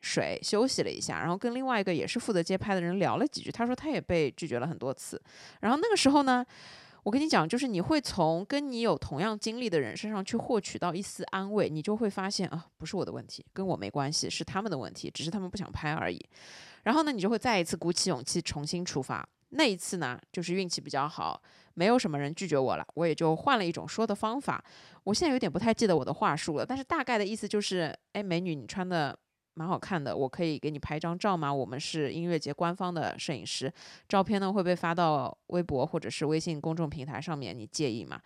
[0.00, 3.50] 水，休息了一下，然后跟另外一个也是负责接拍的人聊了几句。
[3.50, 5.20] 他说他也被拒绝了很多次。
[5.60, 6.44] 然后那个时候呢？
[7.04, 16.24] 我跟你讲，就是你会从跟你有同样经历的人身上去获取到一丝安慰，你就会发现啊，不是我的问题，跟我没关系，是他们的问题，只是他们不想拍而已。
[16.84, 19.28] 然后呢，你就会再一次鼓起勇气重新出发。
[19.52, 21.40] 那一次呢，就是运气比较好，
[21.74, 24.62] 没有什么人拒绝我了，我也就换了一种说的方法。
[25.04, 29.18] 我现在有点不太记得我的话术了，但是大概的意思就是，哎，美女，你穿的。
[29.54, 31.52] 蛮好看的，我可以给你拍张照吗？
[31.52, 33.70] 我们是音乐节官方的摄影师，
[34.08, 38.18] 照片呢会被发到微博或者是微信公众平台上面，你介意吗？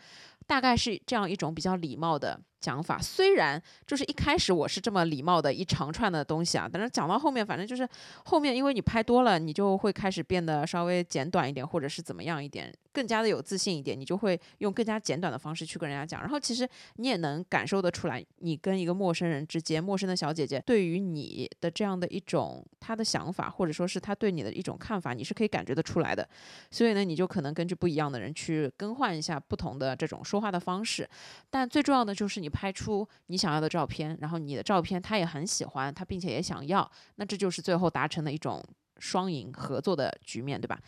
[0.46, 2.40] 大概是这样一种比较礼貌的。
[2.66, 7.88] 讲法虽然就是一开始我是这么礼貌的一长串的东西啊，但是讲到后面，反正就是
[8.24, 16.20] 后面因为你拍多了，你就会开始变得稍微简短一点，或者是怎么样一点，更加的有自信一点，你就会用更加简短的方式去跟人家讲。
[16.20, 26.28] 然后其实你也能感受得出来，你跟一个陌生人之间，陌生的小姐姐对于你的这样的一种她的想法，或者说是她对你的一种看法，你是可以感觉得出来的。
[26.72, 31.08] 所以呢，你就可能根据不一样的人去更换一下不同的这种说话的方式。
[31.48, 32.50] 但最重要的就是你。
[32.56, 38.64] 拍出你想要的照片，然后你的照片他也很喜欢，他并且也想要，那这就是最后达成的一种
[38.98, 40.80] 双赢合作的局面，对吧？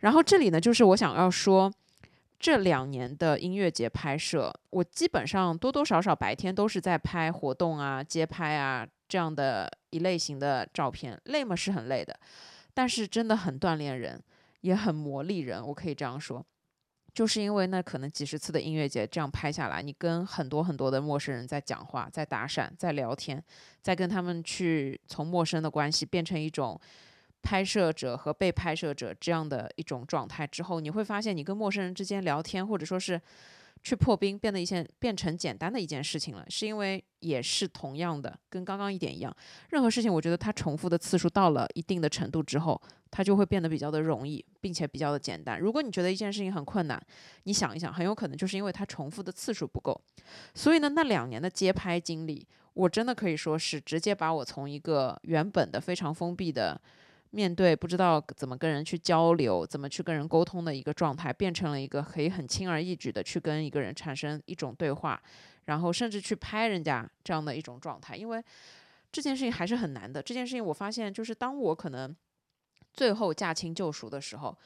[0.00, 1.72] 然后这里呢，就是我想要说，
[2.38, 11.56] 这两年的音乐节拍摄，我基本上多多少少白天都是在拍活动啊、街拍啊这样的一类型的照片，累吗？
[11.56, 12.14] 是很累的，
[12.74, 14.22] 但是真的很锻炼人，
[14.60, 16.44] 也很磨砺人，我可以这样说。
[17.16, 23.42] 就是因为那可能几十次的音乐节这样拍下来，你跟很多很多的陌生人在讲话、在搭讪、在聊天，
[23.80, 26.78] 在跟他们去从陌生的关系变成一种
[27.40, 33.18] 拍摄者和被拍摄者这样的一种状态之后，你会发现你跟陌生人之间聊天，或者说是。
[33.86, 39.32] 去破冰变得一件变成简单的一件事情了，是因为也是同样的，跟刚刚一点一样。
[39.70, 45.60] 任何事情，我觉得它重复的次数到了一定的程度之后，它就会变得比较的容易，并且比较的简单。
[45.60, 47.00] 如果你觉得一件事情很困难，
[47.44, 50.00] 你想一想，很有可能就是因为它重复的次数不够。
[50.52, 52.44] 所以呢，那两年的街拍经历，
[52.74, 56.80] 我真的可以说是直接把我从一个原本的非常封闭的。
[57.30, 65.20] 面对不知道怎么跟人去交流，怎么去跟人沟通的一个状态，变成了一个可以很轻而易举的去跟一个人产生一种对话，
[65.66, 68.16] 然后甚至去拍人家这样的一种状态。
[68.16, 68.42] 因为
[69.12, 70.22] 这件事情还是很难的。
[70.22, 72.14] 这件事情我发现，就是当我可能
[72.92, 74.56] 最后驾轻就熟的时候，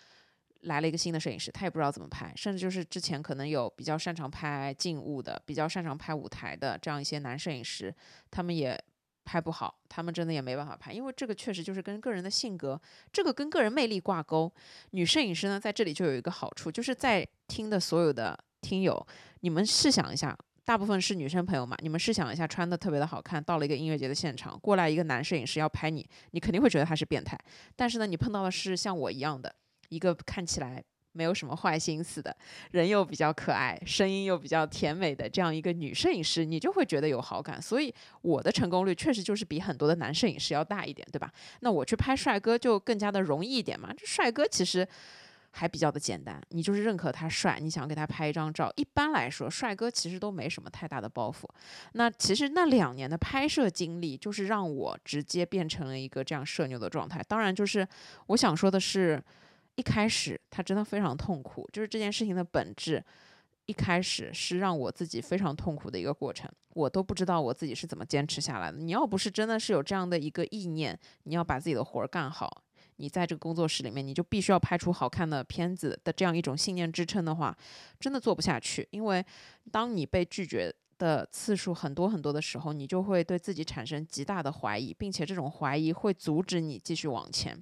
[0.60, 7.92] 来了一个新的摄影师，他也不知道怎么拍，甚至就是之前可能有比较擅长拍静物的、比较擅长拍舞台的这样一些男摄影师，
[8.30, 8.80] 他们也。
[9.24, 12.80] 拍不好，他们真的也没办法拍，因为这个确实就是跟个人的性格，
[13.12, 14.52] 这个跟个人魅力挂钩。
[14.90, 19.06] 女摄影师呢，在这里就有一个好处，就是在听的所有的听友，
[19.40, 27.38] 你们试想一下，大部分是女生朋友嘛，你们试想一下，穿的特别的好看，到了一个音乐节的现场，过来一个男摄影师要拍你，你肯定会觉得他是变态。
[27.76, 29.54] 但是呢，你碰到的是像我一样的
[29.88, 30.82] 一个看起来。
[31.12, 32.34] 没有什么坏心思的
[32.70, 37.60] 人，又比较可爱，声音又比较甜美的这样一个女摄影师，你就会觉得有好感。
[37.60, 37.92] 所以
[38.22, 41.32] 我的成功率确实就是比很多的男摄影师要大一点，对吧？
[41.60, 43.92] 那我去拍帅哥就更加的容易一点嘛。
[43.96, 44.86] 这帅哥其实
[45.52, 48.72] 还比较的简单，你就是认可他帅，你想给他拍一张照。
[48.76, 51.44] 一般来说，帅哥其实都没什么太大的包袱。
[51.94, 57.20] 那其实那两年的拍摄经历，就是让我直接变成了一个这样社牛的状态。
[57.26, 57.84] 当然，就是
[58.28, 59.20] 我想说的是，
[59.80, 63.02] 一开始他真的非常痛苦，就是这件事情的本质，
[63.64, 68.76] 一开始是让我自己非常痛苦的一个过程，我都不知道我自己是怎么坚持下来的。
[68.76, 72.62] 你要不是真的是有这样的一个意念，你要把自己的活儿干好。
[72.96, 77.56] 你在这个工作室里面，你就必须要拍出好看的片子的这样一种信念支撑的话，
[77.98, 78.86] 真的做不下去。
[78.90, 79.24] 因为
[79.72, 87.58] 当你被拒绝的次数很多很多的时候，你就会对自己产生极大的怀疑，并且这种怀疑会阻止你继续往前。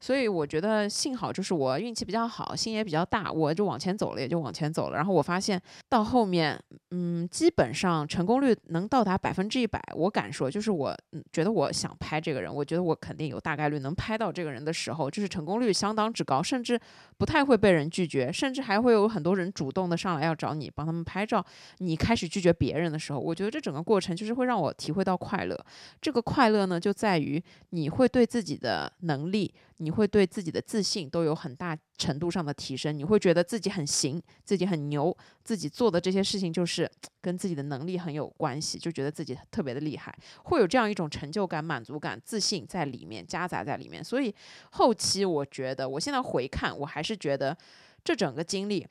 [0.00, 4.96] 所以我觉得幸好就是我运气比较好，心也比较大，我就往前走了，也就往前走了。
[4.96, 9.80] 然后我发现到后面，嗯，基本上成功率能到达百分之一百。
[9.94, 10.94] 我敢说，就是我
[11.32, 16.78] 觉得我想拍这个人，我觉得我肯定有大概率能拍到这个人的时候，就是成功率相当之高，甚至
[17.16, 21.42] 不太会被人拒绝，甚至还会有很多人主动的上来要找你帮他们拍照。
[21.78, 25.58] 你开始拒绝别人的时候，我觉得这整个过程就是会让我体会到快乐。
[26.02, 29.53] 这个快乐呢，就在于你会对自己的能力。
[29.78, 36.90] 你会对自己的自信都有很大程度上的提升，你会觉得自己很行，自己很牛，自己做的这些事情就是
[37.20, 44.02] 跟自己的能力很有关系，就觉得自己特别的厉害，会有这样一种成就感、满足感、自信在里面夹杂在里面。
[44.02, 44.34] 所以
[44.70, 47.56] 后期我觉得，我现在回看，我还是觉得
[48.02, 48.86] 这整个经历。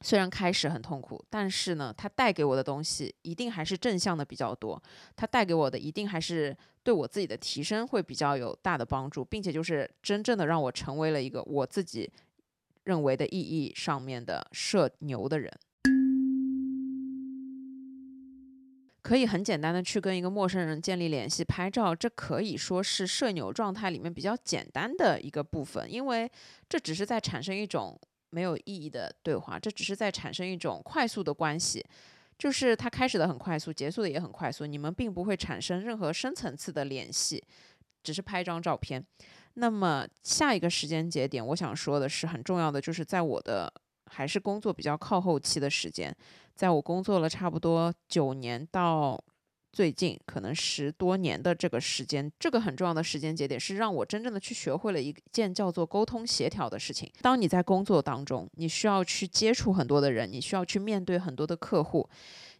[0.00, 4.80] 虽然开始很痛苦，但是呢，它带给我的东西一定还是正向的比较多。
[5.16, 6.56] 它带给我的一定还是
[6.88, 12.10] 对我自己的提升会比较有大的帮助，并且就是真正的让我成为了一个我自己
[12.84, 15.52] 认为的意义上面的社牛的人。
[19.02, 26.30] 可以很简单的去跟一个陌生人建立联系、拍照，这可以说是社牛状态里面比较简单的一个部分，因为
[26.70, 28.00] 这只是在产生一种。
[28.30, 31.82] 没有意义的对话，这只是在产生一种快速的关系，
[32.38, 37.42] 就是它开始的很快速，结束的也很快速，你们并不会产生任何深层次的联系，
[38.02, 39.04] 只是拍张照片。
[39.54, 43.72] 那么下一个时间节点，我想说的是很重要的，就是在我的
[44.06, 46.16] 还是工作比较靠后期的时间，
[46.54, 49.22] 在我工作了差不多九年到。
[49.72, 57.10] 最近可能十多年的这个时间，这个很重要的时间节点是让我真正的去学会了一件叫做沟通协调的事情。
[57.20, 62.08] 当你在工作当中，你需要去接触很多的人，你需要去面对很多的客户，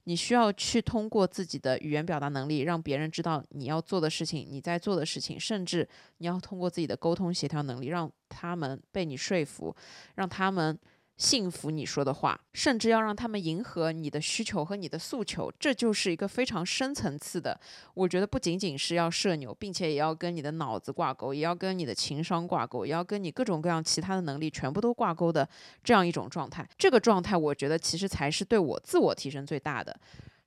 [0.05, 9.75] 你需要去通过自己的语言表达能力让别人知道你要做的事情，你在做的事情，甚至你要通过自己的沟通协调能力让他们被你说服，
[10.15, 10.79] 让他们。
[11.19, 17.61] 信服你说的话，甚至要让他们迎合你的需求和你的诉求，这就是一个非常深层次的。
[17.93, 25.47] 我觉得不仅仅是要社牛，并且也要跟你的脑子挂钩，也要跟你的情商挂钩，也要跟你各种各样其他的能力全部都挂钩的
[25.83, 26.67] 这样一种状态。
[26.79, 29.99] 这个状态，我觉得其实才是对我自我提升最大的。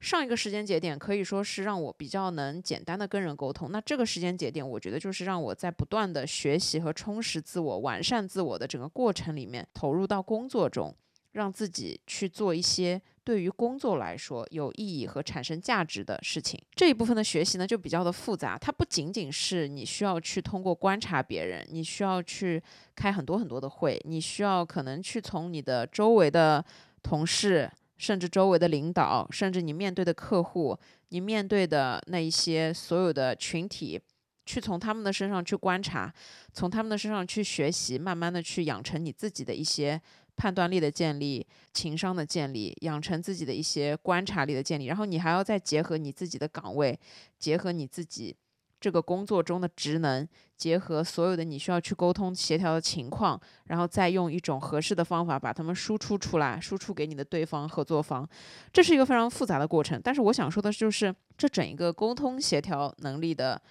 [0.01, 10.93] 上一个时间节点可以说是让我比较能简单的跟人沟通，那这个时间节点，我觉得就是让我在不断的学习和充实自我、完善自我的整个过程里面投入到工作中，
[11.33, 16.59] 让自己去做一些对于工作来说有意义和产生价值的事情。
[16.73, 22.61] 这一部分的学习呢，就比较的复杂，它不仅仅是你需要去通过观察别人，你需要去
[22.95, 26.65] 开很多很多的会，你需要可能去从你的周围的
[27.03, 27.71] 同事。
[28.01, 30.75] 甚至周围的领导，甚至你面对的客户，
[31.09, 34.01] 你面对的那一些所有的群体，
[34.43, 36.11] 去从他们的身上去观察，
[36.51, 40.01] 从他们的身上去学习，慢慢的去养成你自己的一些
[40.35, 46.99] 判断力的建立、情商的建立，养成自己的一些观察力的建立，然后你还要再结合你自己的岗位，
[47.37, 48.35] 结合你自己。
[48.81, 58.27] 这个工作中的职能，结合所有的你需要去沟通协调的情况，然后再用一种合适的方法把它们输出出来，输出给你的对方合作方，
[58.73, 60.01] 这是一个非常复杂的过程。
[60.03, 63.61] 但是我想说的就是，这整一个沟通协调能力的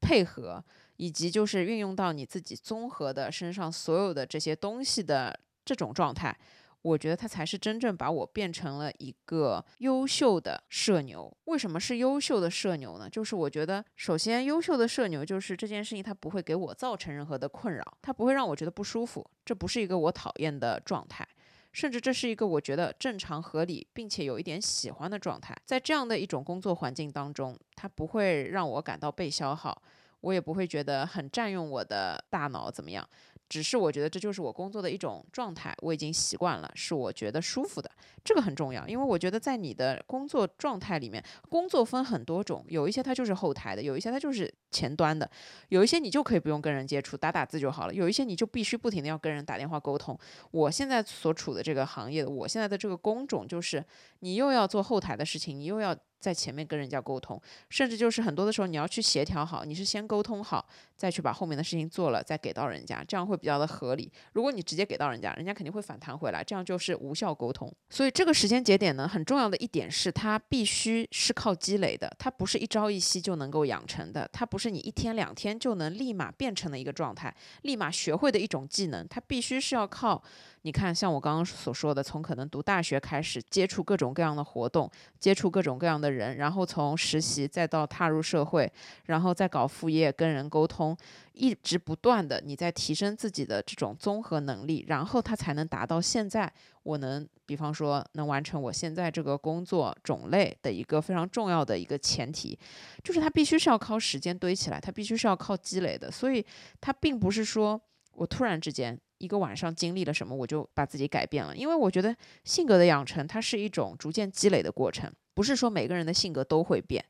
[0.00, 0.62] 配合，
[0.96, 6.36] 以及就是运用到你自己综合的身上所有的这些东西的这种状态。
[6.82, 11.36] 我觉得他才是真正把我变成了一个优秀的社牛。
[11.46, 13.08] 为什么是优秀的社牛呢？
[13.10, 21.26] 就是我觉得，首先，优秀的社牛就是这件事情，它不会给我造成任何的困扰，它不会让我觉得不舒服，这不是一个我讨厌的状态，
[21.72, 25.56] 甚至这是一个我觉得正常合理，并且有一点喜欢的状态。
[25.64, 29.82] 在这样的一种工作环境当中，它不会让我感到被消耗，
[30.20, 33.08] 我也不会觉得很占用我的大脑，怎么样？
[33.48, 37.90] 只是我觉得这就是我工作的一种状态，我已经习惯了，是我觉得舒服的，
[38.24, 45.30] 这个很重要，因为我觉得在你的工作状态里面，工作分很多种，有一些它就是后台的，有一些它就是前端的，
[45.68, 50.18] 有一些你就可以不用跟人接触，打打字就好了，有一些你就必须不停的要跟人打电话沟通。
[50.50, 53.84] 我现在所处的这个行业，我现在的这个工种就是，
[54.20, 55.96] 你又要做后台的事情，你又要。
[56.26, 64.10] 在前面跟人家沟通，甚至就是很多的时候你要去协调好，你是先沟通好，再去把后面的事情做了，再给到人家，这样会比较的合理。
[64.32, 67.72] 如果你直接给到人家，人家肯定会反弹回来，这样就是无效沟通。
[67.88, 77.32] 所以这个时间节点呢，很重要的一点是，它必须是靠积累的，它不是一朝一夕就能够养成的，它不是你一天两天就能立马变成的一个状态，
[77.62, 80.20] 立马学会的一种技能，它必须是要靠。
[80.66, 88.68] 你看，像我刚刚所说的，从可能读大学开始接触各种各样的活动，接触各种各样的人，然后从实习再到踏入社会，
[89.04, 90.96] 然后再搞副业，跟人沟通，
[91.34, 96.52] 一直不断的你在提升自己的这种综合能力，然后他才能达到现在
[96.82, 102.58] 我能，比方说能完成我现在这个工作种类的一个非常重要的一个前提，
[103.04, 106.44] 就是他必须是要靠时间堆起来，他必须是要靠积累的，所以
[106.80, 107.80] 他并不是说
[108.14, 109.00] 我突然之间。
[109.18, 111.56] 一个晚上经历了什么，我就把自己改变了。
[111.56, 112.14] 因为我觉得
[112.44, 117.04] 性格的养成，它是一种逐渐积累的过程，不是说每个人的性格都会变。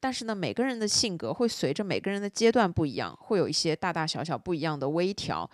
[0.00, 5.48] 但是呢，每个人的性格会随着每个人的阶段不一样，会有一些大大小小不一样的微调。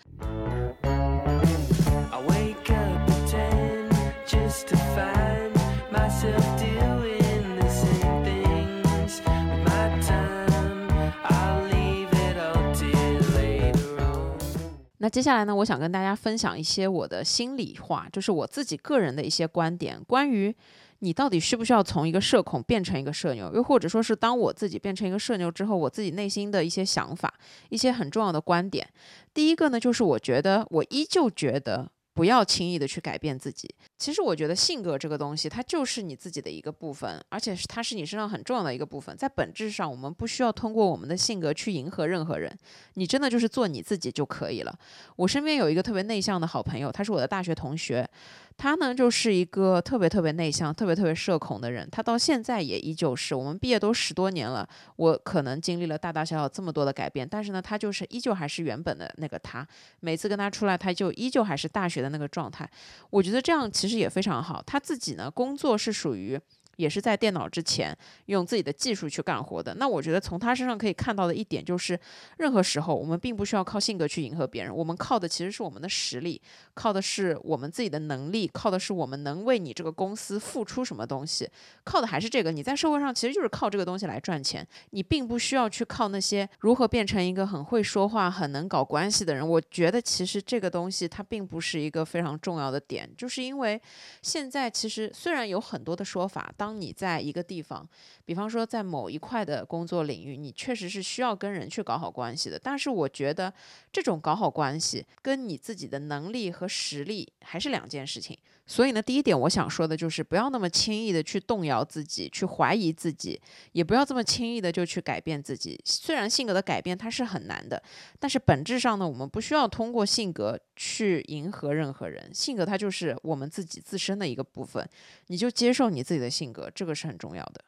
[15.09, 20.54] 那接下来呢，我想跟大家分享一些我的心里话，就是我自己个人的一些观点，关于
[20.98, 27.32] 你到底需不需要从一个社恐变成一个社牛，又或者说是当我自己变成一个社牛之后，我自己内心的一些想法，
[27.70, 28.86] 一些很重要的观点。
[29.32, 31.90] 第一个呢，就是我觉得我依旧觉得。
[32.14, 33.72] 不要轻易的去改变自己。
[33.99, 39.16] 其实我觉得性格这个东西，它就是你自己的一个部分，而且是它是你身上很重要的一个部分。
[39.16, 42.57] 在本质上，我们不需要通过我们的性格去迎合任何人，
[42.94, 44.78] 你真的就是做你自己就可以了。
[45.16, 48.09] 我身边有一个特别内向的好朋友，他是我的大学同学。
[48.57, 51.88] 他呢，就是一个特别特别内向、特别特别社恐的人。
[51.92, 53.32] 他到现在也依旧是。
[53.32, 59.64] 我们毕业都十多年了，我可能经历了大大小小这么多的改变，但是呢，他就是依旧还是原本的那个他。
[60.01, 62.68] 每次跟他出来，他就依旧还是大学的那个状态。
[63.11, 64.62] 我觉得这样其实其实也非常好。
[64.66, 66.39] 他自己呢，工作是属于。
[66.79, 69.74] 也是在电脑之前用自己的技术去干活的。
[69.74, 71.99] 那我觉得从他身上可以看到的一点就是，
[72.39, 76.41] 任何时候我们并不需要靠性格去迎合别人，我们靠的其实是我们的实力，
[76.74, 81.51] 靠的是我们自己的能力，靠的是我们能为你这个公司付出什么东西，
[81.83, 82.53] 靠的还是这个。
[82.53, 89.47] 你在社会上其实就是靠这个东西来赚钱，你并不需要去靠那些如何变成一个很会说话、很能搞关系的人。
[89.47, 93.81] 我觉得其实这个东西它并不是一个非常重要的点，就是因为
[94.22, 97.89] 现在其实虽然有很多的说法，当当你在一个地方，
[98.27, 102.59] 比方说在某一块的工作领域，你确实是需要跟人去搞好关系的。
[102.59, 103.51] 但是我觉得
[103.91, 108.37] 这种搞好关系跟你自己的能力和实力还是两件事情。
[108.71, 113.41] 所以呢，第一点我想说的就是不要那么轻易的去动摇自己，去怀疑自己，
[113.73, 115.81] 也不要这么轻易的就去改变自己。
[115.87, 117.83] 虽然性格的改变它是很难的，
[118.19, 122.31] 但是本质上呢，我们不需要通过性格去迎合任何人。
[122.35, 124.87] 性格它就是我们自己自身的一个部分，
[125.29, 127.64] 你就接受你自己的性格，这个是很重要的。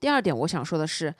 [0.00, 1.14] 第二点我想说的是。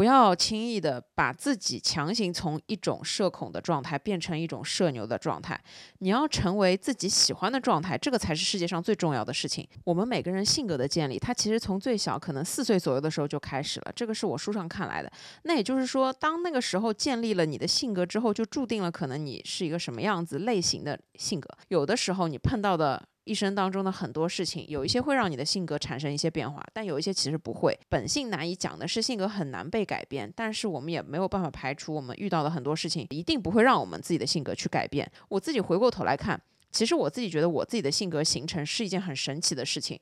[0.00, 5.62] 不要轻易的把自己强行从一种社恐的状态变成一种社牛的状态。
[5.98, 9.68] 你要成为自己喜欢的状态，这个才是世界上最重要的事情。
[9.84, 13.92] 我们每个人性格的建立，它其实从最小可能四岁左右的时候就开始了。
[13.94, 15.12] 这个是我书上看来的。
[15.42, 21.46] 那也就是说，当那个时候建立了你的性格之后，就注定了可能你是一个什么样子类型的性格。
[21.68, 23.09] 有的时候你碰到的。
[23.24, 27.78] 一生当中的很多事情，有一些会让你的性格产生一些变化，但有一些其实不会。
[27.88, 35.10] 本性难以讲的是性格很难被改变，但是我们也没有办法排除我们遇到的很多事情一定不会让我们自己的性格去改变。
[35.28, 36.40] 我自己回过头来看，
[36.72, 40.00] 其实我自己觉得我自己的性格形成是一件很神奇的事情。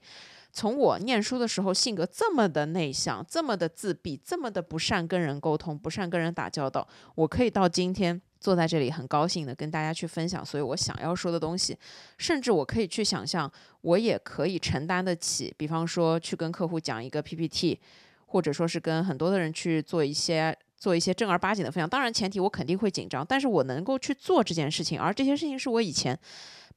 [0.51, 8.23] 从我念书的时候性格这么的内向，这么的自闭，这么的不善跟人沟通，不善跟人打交道，我可以到今天。
[8.41, 11.77] 坐在这里很高兴的跟大家去分享，所以我想要说的东西，
[12.19, 15.53] 甚至我可以去想象，我也可以承担得起。
[15.57, 17.79] 比方说去跟客户讲一个 PPT，
[18.27, 21.89] 或者说是跟很多的人去做一些做一些正儿八经的分享。
[21.89, 26.19] 当然前提我肯定会紧张，但是我能够去做这件事情，而这些事情是我以前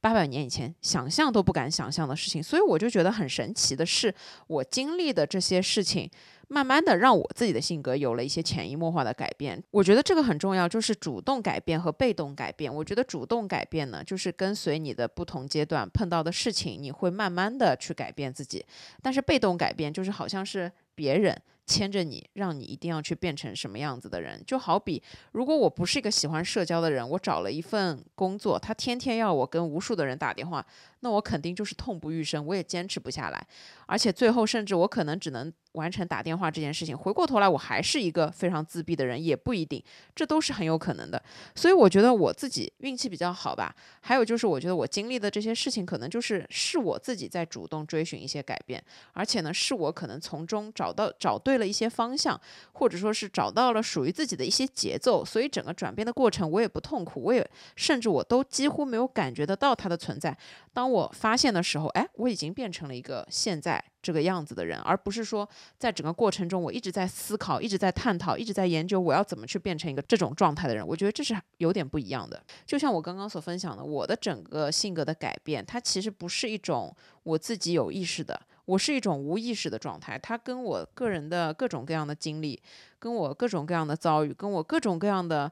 [0.02, 2.42] 八百年以前想象都不敢想象的事情。
[2.42, 4.14] 所以我就觉得很神奇的是，
[4.46, 6.10] 我经历的这些事情。
[6.48, 9.62] 慢慢的，让我自己的性格有了一些潜移默化的改变。
[9.70, 12.74] 我觉得这个很重要，就是主动改变和被动改变。
[12.74, 18.62] 我觉得主动改变呢，就是跟随你的不同阶段碰到的事情，你会慢慢的去改变自己。
[19.00, 21.34] 但是被动改变，就是好像是别人。
[21.66, 25.02] 牵着你，让你一定要去变成什么样子的人，就好比
[25.32, 30.64] 如果我不是一个喜欢社交的人，我找了一份工作，他天天要我跟无数的人打电话，
[31.02, 33.46] 那我肯定就是痛不欲生，我也坚持不下来，
[33.86, 39.82] 而且最后甚至我可能只能完成打电话这件事情，回过头来我还是一个非常自闭的人，也不一定，
[40.14, 41.22] 这都是很有可能的。
[41.54, 48.82] 所以我觉得我自己运气比较好吧，还有就是我觉得我经历的这些事情，可能就是是我自己在主动追寻一些改变，
[49.12, 51.52] 而且呢，是我可能从中找到找对。
[51.62, 52.40] 了一些方向，
[52.72, 60.36] 或者说是找到了属于自己的一些节奏，所以整个转变的过程我也不痛苦，我也甚至我都几乎没有感觉得到它的存在。
[60.74, 65.48] 当我发现的时候，哎，我已经变成了一个现在这个样子的人，而不是说
[65.78, 70.86] 在整个过程中我一直在思考、一直在探讨、一直在研究我要怎么去变成一个这种状态的人。
[70.86, 72.42] 我觉得这是有点不一样的。
[72.64, 78.40] 就像我刚刚所分享的，我的整个性格的改变，它其实不是一种我自己有意识的。
[78.64, 82.62] 我是一种无意识的状态，它跟我个人的各种各样的经历，
[82.98, 85.50] 跟我各种各样的遭遇，跟我各种各样的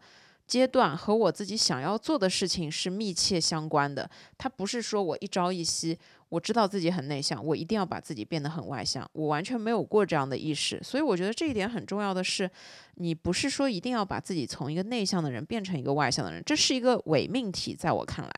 [0.51, 4.11] 阶段和我自己想要做的事情是密切相关的。
[4.37, 5.97] 它不是说我一朝一夕，
[6.29, 10.83] 我知道自己很内向，我一定要把自己变得很外向，我完全没有过这样的意识。
[10.83, 12.51] 所以我觉得这一点很重要的是，
[12.97, 17.73] 你不是说一定要把自己从一个内向的人变成一个外向的人，这是一个伪命题。
[17.73, 18.33] 在我看来，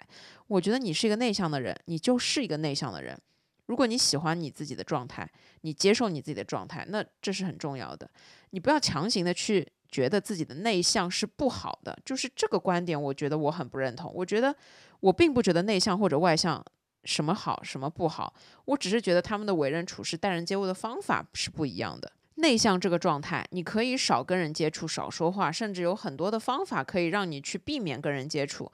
[0.49, 3.19] 我觉得你是一个内向的人，你就是一个内向的人。
[3.67, 5.27] 如果你喜欢你自己的状态，
[5.63, 8.11] 你接受你自己的状态，那这是很重要的。
[8.51, 14.11] 你不要强行的去觉得自己的内向是不好的，就是这个观点，我觉得我很不认同。
[14.13, 14.53] 我觉得
[14.99, 16.65] 我并不觉得内向或者外向
[17.05, 18.33] 什么好什么不好，
[18.65, 22.11] 我只是觉得他们的为人处事、待人接物的方法是不一样的。
[22.37, 28.73] 内向这个状态，你可以少跟人接触、少说话，甚至有很多的方法可以让你去避免跟人接触。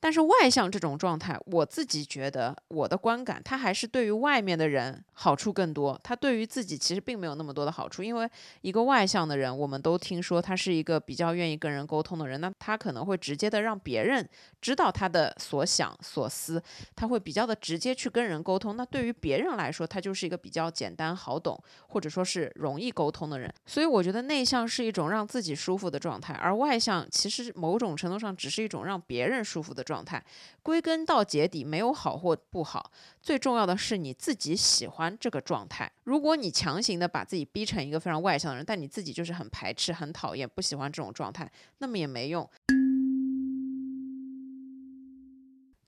[0.00, 5.98] 但是外向这种状态，我自己觉得我的观感，他还是对于外面的人好处更多。
[6.04, 8.30] 他对于自己其实并没有那么多的好处，因为
[8.60, 14.24] 一个外向的人，我们都听说他是一个比较愿意跟人沟通的人，那他可能会直接的让别人
[14.62, 16.62] 知道他的所想所思，
[16.94, 18.76] 他会比较的直接去跟人沟通。
[18.76, 23.52] 那对于别人来说，他就是一个比较简单好懂，或者说是容易沟通的人。
[23.66, 29.84] 所以我觉得内向是一种让自己舒服的状态，而外向其实某种程度上只是一种让别人舒服的。
[29.88, 30.22] 状态，
[30.62, 35.90] 归根到结底没有好或不好，最重要的是你自己喜欢这个状态。
[36.04, 42.48] 如果你强行的把自己逼成一个非常外向的人，但你自己就是很排斥、很讨厌、不喜欢这种状态，那么也没用。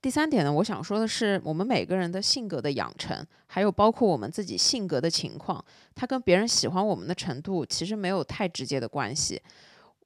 [0.03, 5.62] 第三点呢，我想说的是，我们每个人的性格的养成，还有包括我们自己性格的情况，
[5.94, 9.42] 它跟别人喜欢我们的程度其实没有太直接的关系。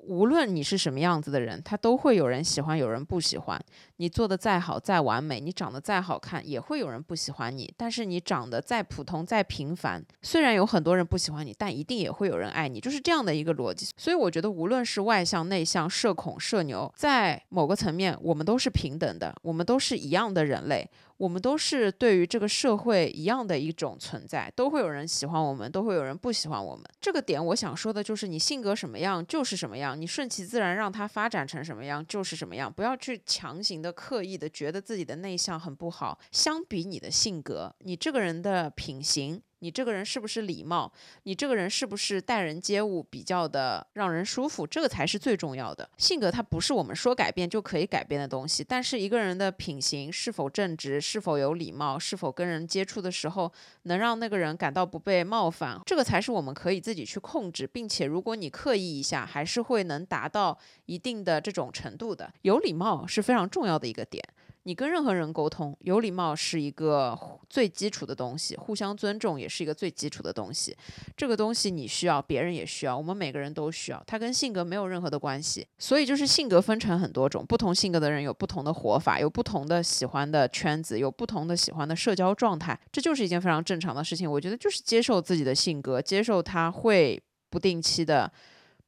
[0.07, 3.61] 无论你是什么样子的人，他都会有人喜欢，有人不喜欢。
[3.97, 7.73] 你做的再好、再完美，你长得再好看，也会有人不喜欢你。
[7.77, 13.87] 但是你长得再普通、再平凡，虽然有很多人不喜欢你，但一定也会有人爱你，就是这样的一个逻辑。
[13.97, 20.89] 所以我觉得，无论是外向、内向、社恐、社牛，在某个层面，我们都是平等的，我们都是一样的人类。
[21.17, 26.85] 我们都是对于这个社会一样的一种存在，都会有人喜欢我们，都会有人不喜欢我们。
[27.01, 36.19] 这个点我想说的就是，你性格什么样就是什么样，你顺其自然让它发展成什么样就是什么样，不要去强行的、刻意的觉得自己的内向很不好。
[36.33, 39.41] 相比你的性格，你这个人的品行。
[39.65, 40.93] 你这个人是不是礼貌？
[41.23, 44.67] 你这个人是不是待人接物比较的让人舒服？
[44.67, 45.89] 这个才是最重要的。
[45.97, 53.51] 性格它不是我们说改变就可以改变的东西，但是一个人的品行是否正直，是否有礼貌，是否跟人接触的时候
[53.85, 62.31] 能让那个人感到不被冒犯，这个才是我们可以自己去控制，并且如果你刻意一下，还是会能达到一定的这种程度的。
[62.43, 64.23] 有礼貌是非常重要的一个点。
[64.67, 67.19] 你跟任何人沟通，有礼貌是一个
[67.51, 70.75] 最基础的东西，互相尊重也是一个最基础的东西。
[71.15, 74.03] 这个东西你需要，别人也需要，我们每个人都需要。
[74.07, 75.67] 它跟性格没有任何的关系。
[75.79, 84.31] 所以就是性格分成很多种，不同性格的人有不同的活法，有不同的喜欢的圈子，有不同的喜欢的社交状态，这就是一件非常正常的事情。
[84.31, 88.33] 我觉得就是接受自己的性格，接受它会不定期的。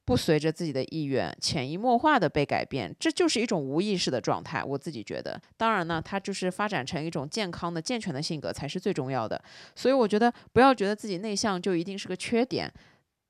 [0.07, 4.63] 不随着自己的意愿，潜移默化的被改变，这就是一种无意识的状态。
[4.63, 9.43] 我自己觉得，当然呢，它就是发展成一种健康的、健全的性格才是最重要的。
[9.75, 12.73] 所以我觉得，不要觉得自己内向就一定是个缺点。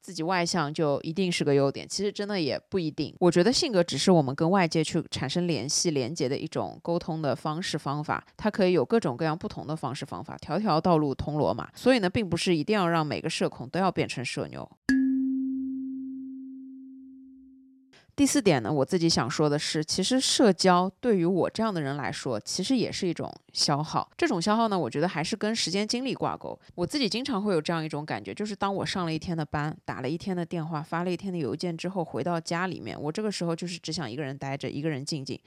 [0.02, 3.12] 自己外向就一定是个优点，其实真的也不一定。
[3.18, 11.68] 我觉得性格只是我们跟外界去产生联系、连接的一种沟通的方式方法，它可以有各种各样不同的方式方法，条条道路通罗马。
[11.74, 14.70] 所以呢，并不是一定要让每个社恐都要变成社牛。
[18.16, 24.10] 第四点呢，我自己想说的是，其实社交对于我这样的人来说，其实也是一种消耗。
[24.16, 26.58] 这种消耗呢，我觉得还是跟时间精力挂钩。
[26.74, 35.38] 我自己经常会有这样一种感觉，就是当我上了一天的班，打了一天的电话，发了一天的邮件之后，回到家里面，我这个时候就是只想一个人待着，一个人静静。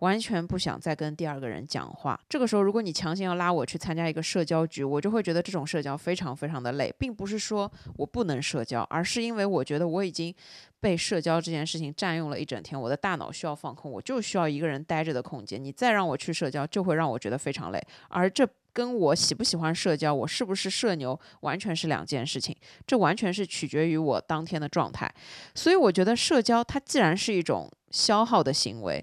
[0.00, 2.20] 完全不想再跟第二个人讲话。
[2.28, 10.34] 这个时候，如果你强行要拉我去参加一个社交局，我就会觉得这种社交非常非常的累，并不是说我不能社交，而是因为我觉得我已经
[10.80, 15.62] 被社交这件事情占用了一整天，我的大脑需要放空，我就需要一个人待着的空间。
[15.62, 17.82] 你再让我去社交，就会让我觉得非常累。
[18.08, 22.54] 而这跟我喜不喜欢社交，我是不是社牛，完全是两件事情。
[22.86, 25.10] 这完全是取决于我当天的状态。
[25.54, 29.02] 所以我觉得社交它既然是一种消耗的行为。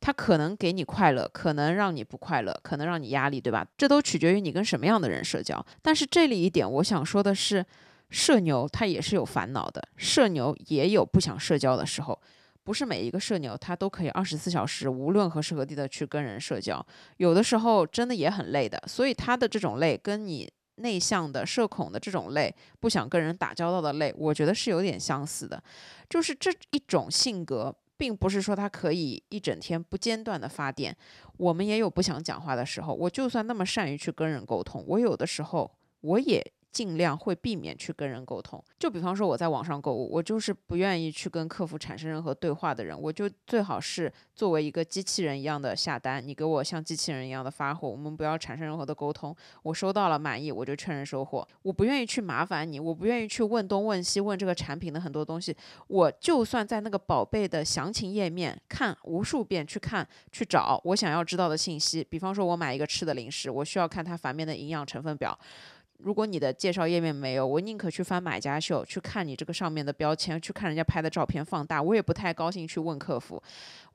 [0.00, 3.66] 它可能给你快乐，可能让你不快乐，可能让你压力，对吧？
[3.76, 5.64] 这都取决于你跟什么样的人社交。
[5.82, 7.64] 但是这里一点，我想说的是，
[8.10, 12.18] 社牛他也是有烦恼的，社牛也有不想社交的时候。
[12.62, 16.84] 不是每一个社牛他都可以二十四小时无论何时何地的去跟人社交，
[17.16, 18.78] 有的时候真的也很累的。
[18.86, 25.62] 所以他的这种累，跟你内向的社恐的这种累，不想跟人打交道的累，我觉得是有点相似的，
[26.10, 27.74] 就是这一种性格。
[27.98, 30.96] 并不是说它可以一整天不间断的发电，
[31.36, 32.94] 我们也有不想讲话的时候。
[32.94, 35.70] 我就算那么善于去跟人沟通，我有的时候
[36.00, 36.52] 我也。
[36.78, 49.34] 尽量会避免去跟人沟通，就比方说我在网上购物，我就是不愿意去跟客服产生任何对话的人，我就最好是作为一个机器人一样的下单，你给我像机器人一样的发货，我们不要产生任何的沟通。
[49.64, 51.44] 我收到了满意，我就确认收货。
[51.62, 55.56] 我不愿意去麻烦你，我不愿意去问东问西问这个产品的很多东西。
[55.88, 62.06] 我就算在那个宝贝的详情页面看无数遍，去看去找我想要知道的信息。
[62.08, 65.36] 比方说我买一个吃的零食，我需要看它反面的营养成分表。
[65.98, 73.42] 如果你的介绍页面没有，我宁可去翻买家秀，去看你这个上面的标签，去看人家拍的照片放大，我也不太高兴去问客服。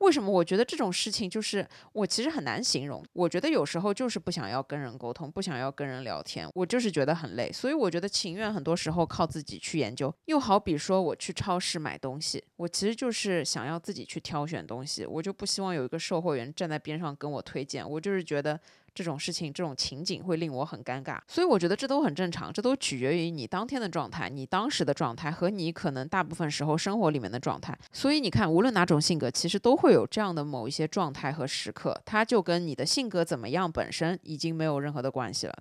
[0.00, 0.30] 为什么？
[0.30, 3.02] 我觉得这种事情就是我其实很难形容。
[3.14, 7.50] 我觉得有时候就是不想要跟人沟通，不想要跟人聊天，我就是觉得很累。
[7.50, 10.14] 所以我觉得情愿很多时候靠自己去研究。
[10.26, 17.88] 又好比说我去超市买东西，我其实就是想要自己去挑选东西，我就不希望有一个售货员站在边上跟我推荐。
[17.88, 18.60] 我就是觉得。
[18.94, 27.76] 这种事情，这种情景会令我很尴尬，所以我觉得这都很正常，这都取决于你当天的状态，你当时的状态和你可能大部分时候生活里面的状态。
[27.92, 35.54] 所以你看，无论哪种性格，其实都会有这样的某一些状态和时刻，它就跟你的性格怎么样本身已经没有任何的关系了。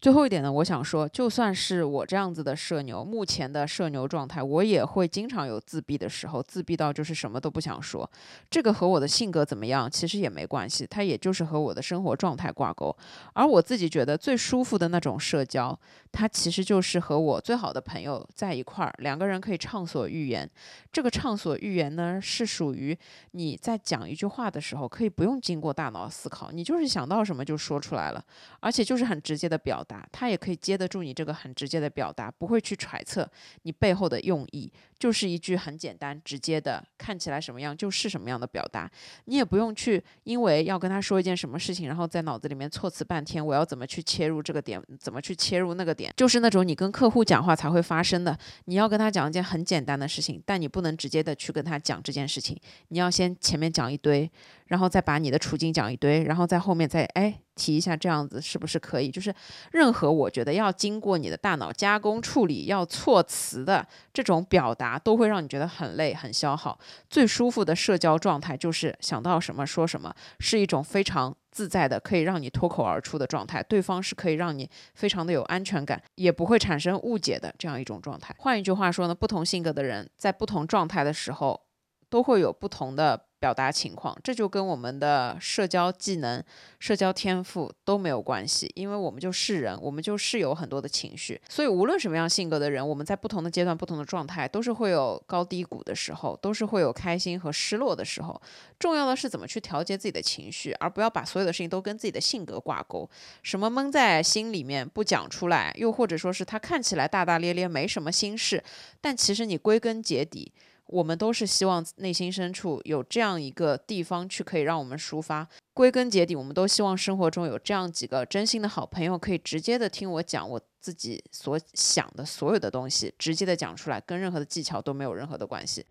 [0.00, 8.08] 最后一点呢，我想说，就算是我这样子的社牛，目前的社牛状态，我也会经常有自闭的时候，自闭到就是什么都不想说。
[8.48, 12.96] 这个和我的性格怎么样，其实也没关系，它也就是和我的生活状态挂钩。
[13.32, 15.76] 而我自己觉得最舒服的那种社交，
[16.10, 20.48] 它其实就是和我最好的朋友在一块儿，两个人可以畅所欲言。
[20.90, 22.96] 这个畅所欲言呢，是属于
[23.32, 28.24] 你在讲一句话的时候，可以不用经过大脑思考，你就是想到什么就说出来了，
[28.60, 30.06] 而且就是很直接的表达。
[30.10, 33.30] 他也可以接得住你这个很直接的表达，不会去揣测
[33.62, 38.90] 你背后的用意，就是一句很简单直接的，看起来什么样就是什么样的表达。
[39.26, 48.36] 你也不用去因为要跟他说一件什么事情，然后在脑子里面措辞半天，我要怎么去切入这个点，怎么去切入那个点，就是那种你跟客户讲话才会发生的。
[48.64, 54.30] 你要跟他讲一件很简单的事情，但你不能直接的去跟他讲这件事情，你要先前面讲一堆。
[54.68, 59.10] 然后再把你的处境讲一堆，然后在后面再哎提一下，这样子是不是可以？
[59.10, 59.34] 就是
[59.72, 66.78] 任何我觉得要经过你的大脑加工处理、要措辞的这种表达，都会让你觉得很累、很消耗。
[67.10, 73.62] 最舒服的社交状态就是想到什么说什么，是一种非常自在的，可以让你脱口而出的状态。
[73.62, 78.34] 对方是可以让你非常的有安全感，也不会产生误解的这样一种状态。
[78.38, 81.60] 换一句话说呢，不同性格的人在不同状态的时候，
[82.08, 83.24] 都会有不同的。
[83.40, 86.42] 表达情况，这就跟我们的社交技能、
[86.80, 98.42] 社交天赋都没有关系，因为我们就是人，我们就是有很多的情绪，所以无论什么样性格的人，我们在不同的阶段、不同的状态，都是会有高低谷的时候，都是会有开心和失落的时候。
[98.76, 103.08] 重要的是怎么去调节自己的情绪，而不要把所有的事情都跟自己的性格挂钩，
[103.44, 108.64] 什么闷在心里面不讲出来，又或者说是他看起来大大咧咧，没什么心事，
[109.00, 110.50] 但其实你归根结底。
[110.88, 115.48] 我们都是希望内心深处有这样一个地方去可以让我们抒发。
[115.72, 125.86] 归根结底，我们都希望生活中有这样几个真心的好朋友，可以直接的听我讲我自己所想的所有的东西，直接的讲出来，跟任何的技巧都没有任何的关系。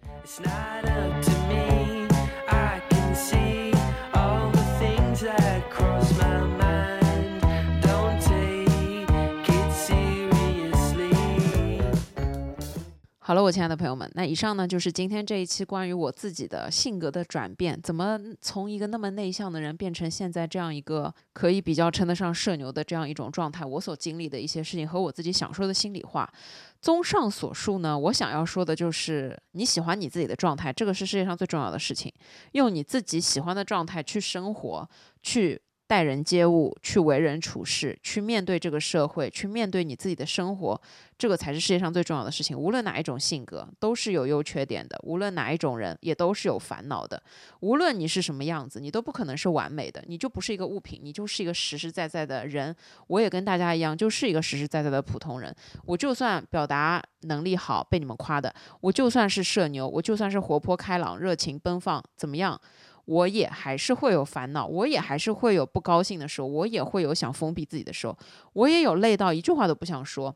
[13.28, 26.32] 好了，我亲爱的朋友们，那以上呢就是今天这一期关于我自己的性格的转变，怎么从一个那么内向的人变成现在这样一个可以比较称得上社牛的这样一种状态，我所经历的一些事情和我自己想说的心里话。
[26.80, 32.10] 综上所述呢，我想要说的就是你喜欢你自己的状态，这个是世界上最重要的事情，
[32.54, 34.90] 用你自己喜欢的状态去生活，
[35.22, 35.62] 去。
[35.88, 40.82] 待人接物，去为人处事，去面对这个社会，去面对你自己的生活，
[41.18, 42.58] 这个才是世界上最重要的事情。
[42.58, 47.24] 无论哪一种性格，都是有优缺点的；无论哪一种人，也都是有烦恼的。
[47.62, 50.04] 无论你是什么样子，你都不可能是完美的。
[50.08, 52.76] 你就不是一个物品，你就是一个实实在在的人。
[53.08, 55.56] 我也跟大家一样，就是一个实实在在的普通人。
[55.86, 62.60] 我就算表达能力好，被你们夸的；我就算是社牛，我就算是活泼开朗、热情奔放，怎么样？
[63.08, 68.18] 我也还是会有烦恼，我也还是会有不高兴的时候，我也会有想封闭自己的时候，
[68.52, 70.36] 我也有累到一句话都不想说，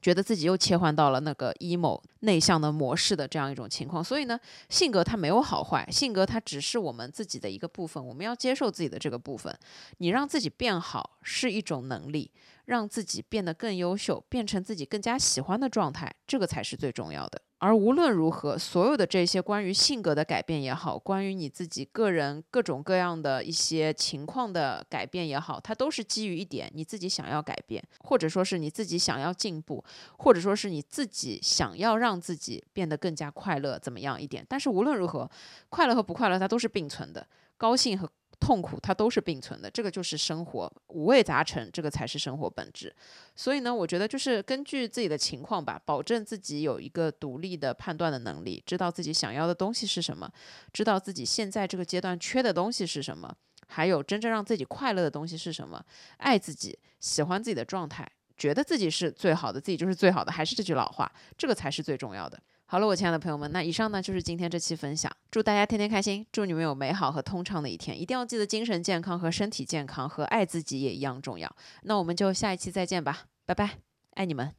[0.00, 4.02] 觉得自己又切换到了那个 emo 内向的模式的这样一种情况。
[4.02, 4.40] 所以呢，
[4.70, 9.54] 性格它没有好坏，性格它只是我们自己的一个部分，我们要接受自己的这个部分。
[9.98, 12.30] 你让自己变好是一种能力，
[12.64, 17.42] 让自己变得更优秀，变成自己更加喜欢的状态，这个才是最重要的。
[17.60, 29.84] 而无论如何，所有的这些关于性格的改变也好，关于你自己个人各种各样的一些情况的改变也好，它都是基于一点你自己想要改变，或者说是你自己想要进步，
[30.18, 34.46] 或者说是你自己想要让自己变得更加快乐，怎么样一点？
[34.48, 35.28] 但是无论如何，
[35.68, 38.08] 快乐和不快乐它都是并存的，高兴和。
[38.40, 42.94] 痛苦它都是并存的，这个就是生活，五味杂陈，这个才是生活本质。
[43.34, 50.30] 所以呢，我觉得就是根据自己的情况吧，保证自己有一个独立的判断的能力，知道自己想要的东西是什么，
[50.72, 53.34] 知道自己现在这个阶段缺的东西是什么，
[53.66, 55.84] 还有真正让自己快乐的东西是什么。
[56.18, 62.40] 爱自己，喜欢自己的状态，觉得自己是最好的，自己就是最好的，还是这句老话，这个才是最重要的。
[62.70, 65.10] 好了，我亲爱的朋友们，那以上呢就是今天这期分享。
[65.30, 67.98] 祝大家天天开心，祝你们有美好和通畅的一天。
[67.98, 71.50] 一定要记得精神健康和身体健康和爱自己也一样重要。
[71.84, 73.78] 那我们就下一期再见吧，拜拜，
[74.16, 74.52] 爱你们。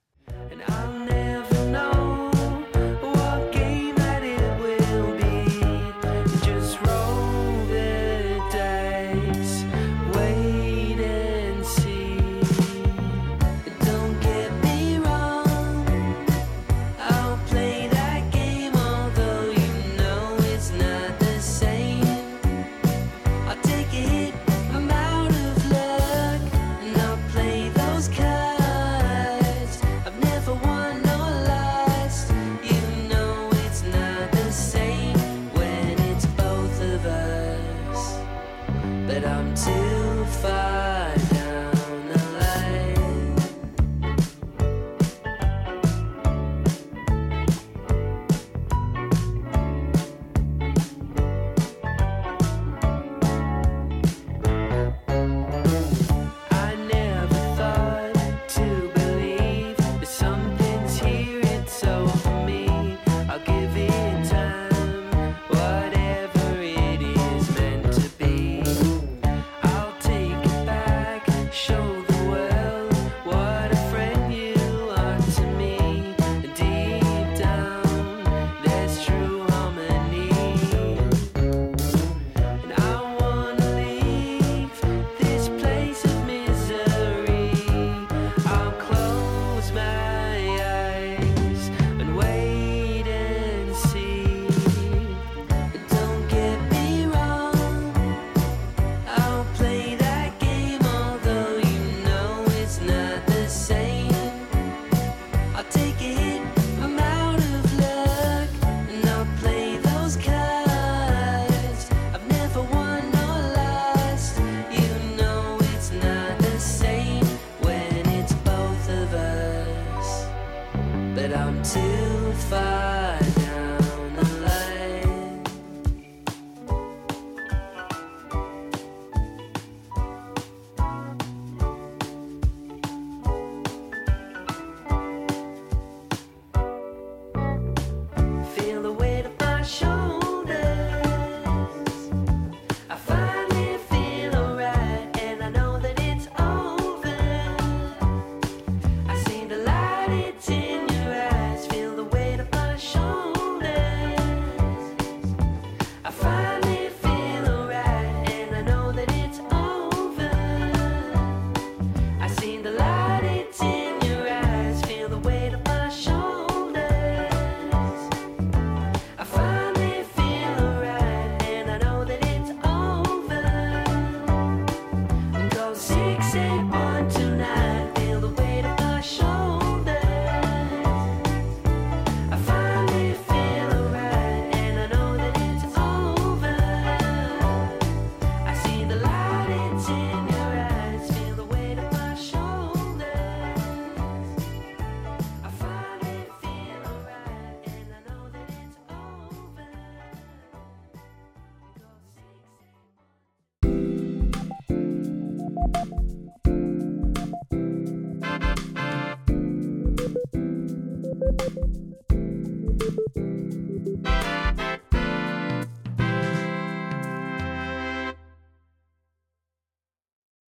[121.33, 123.38] I'm too fine.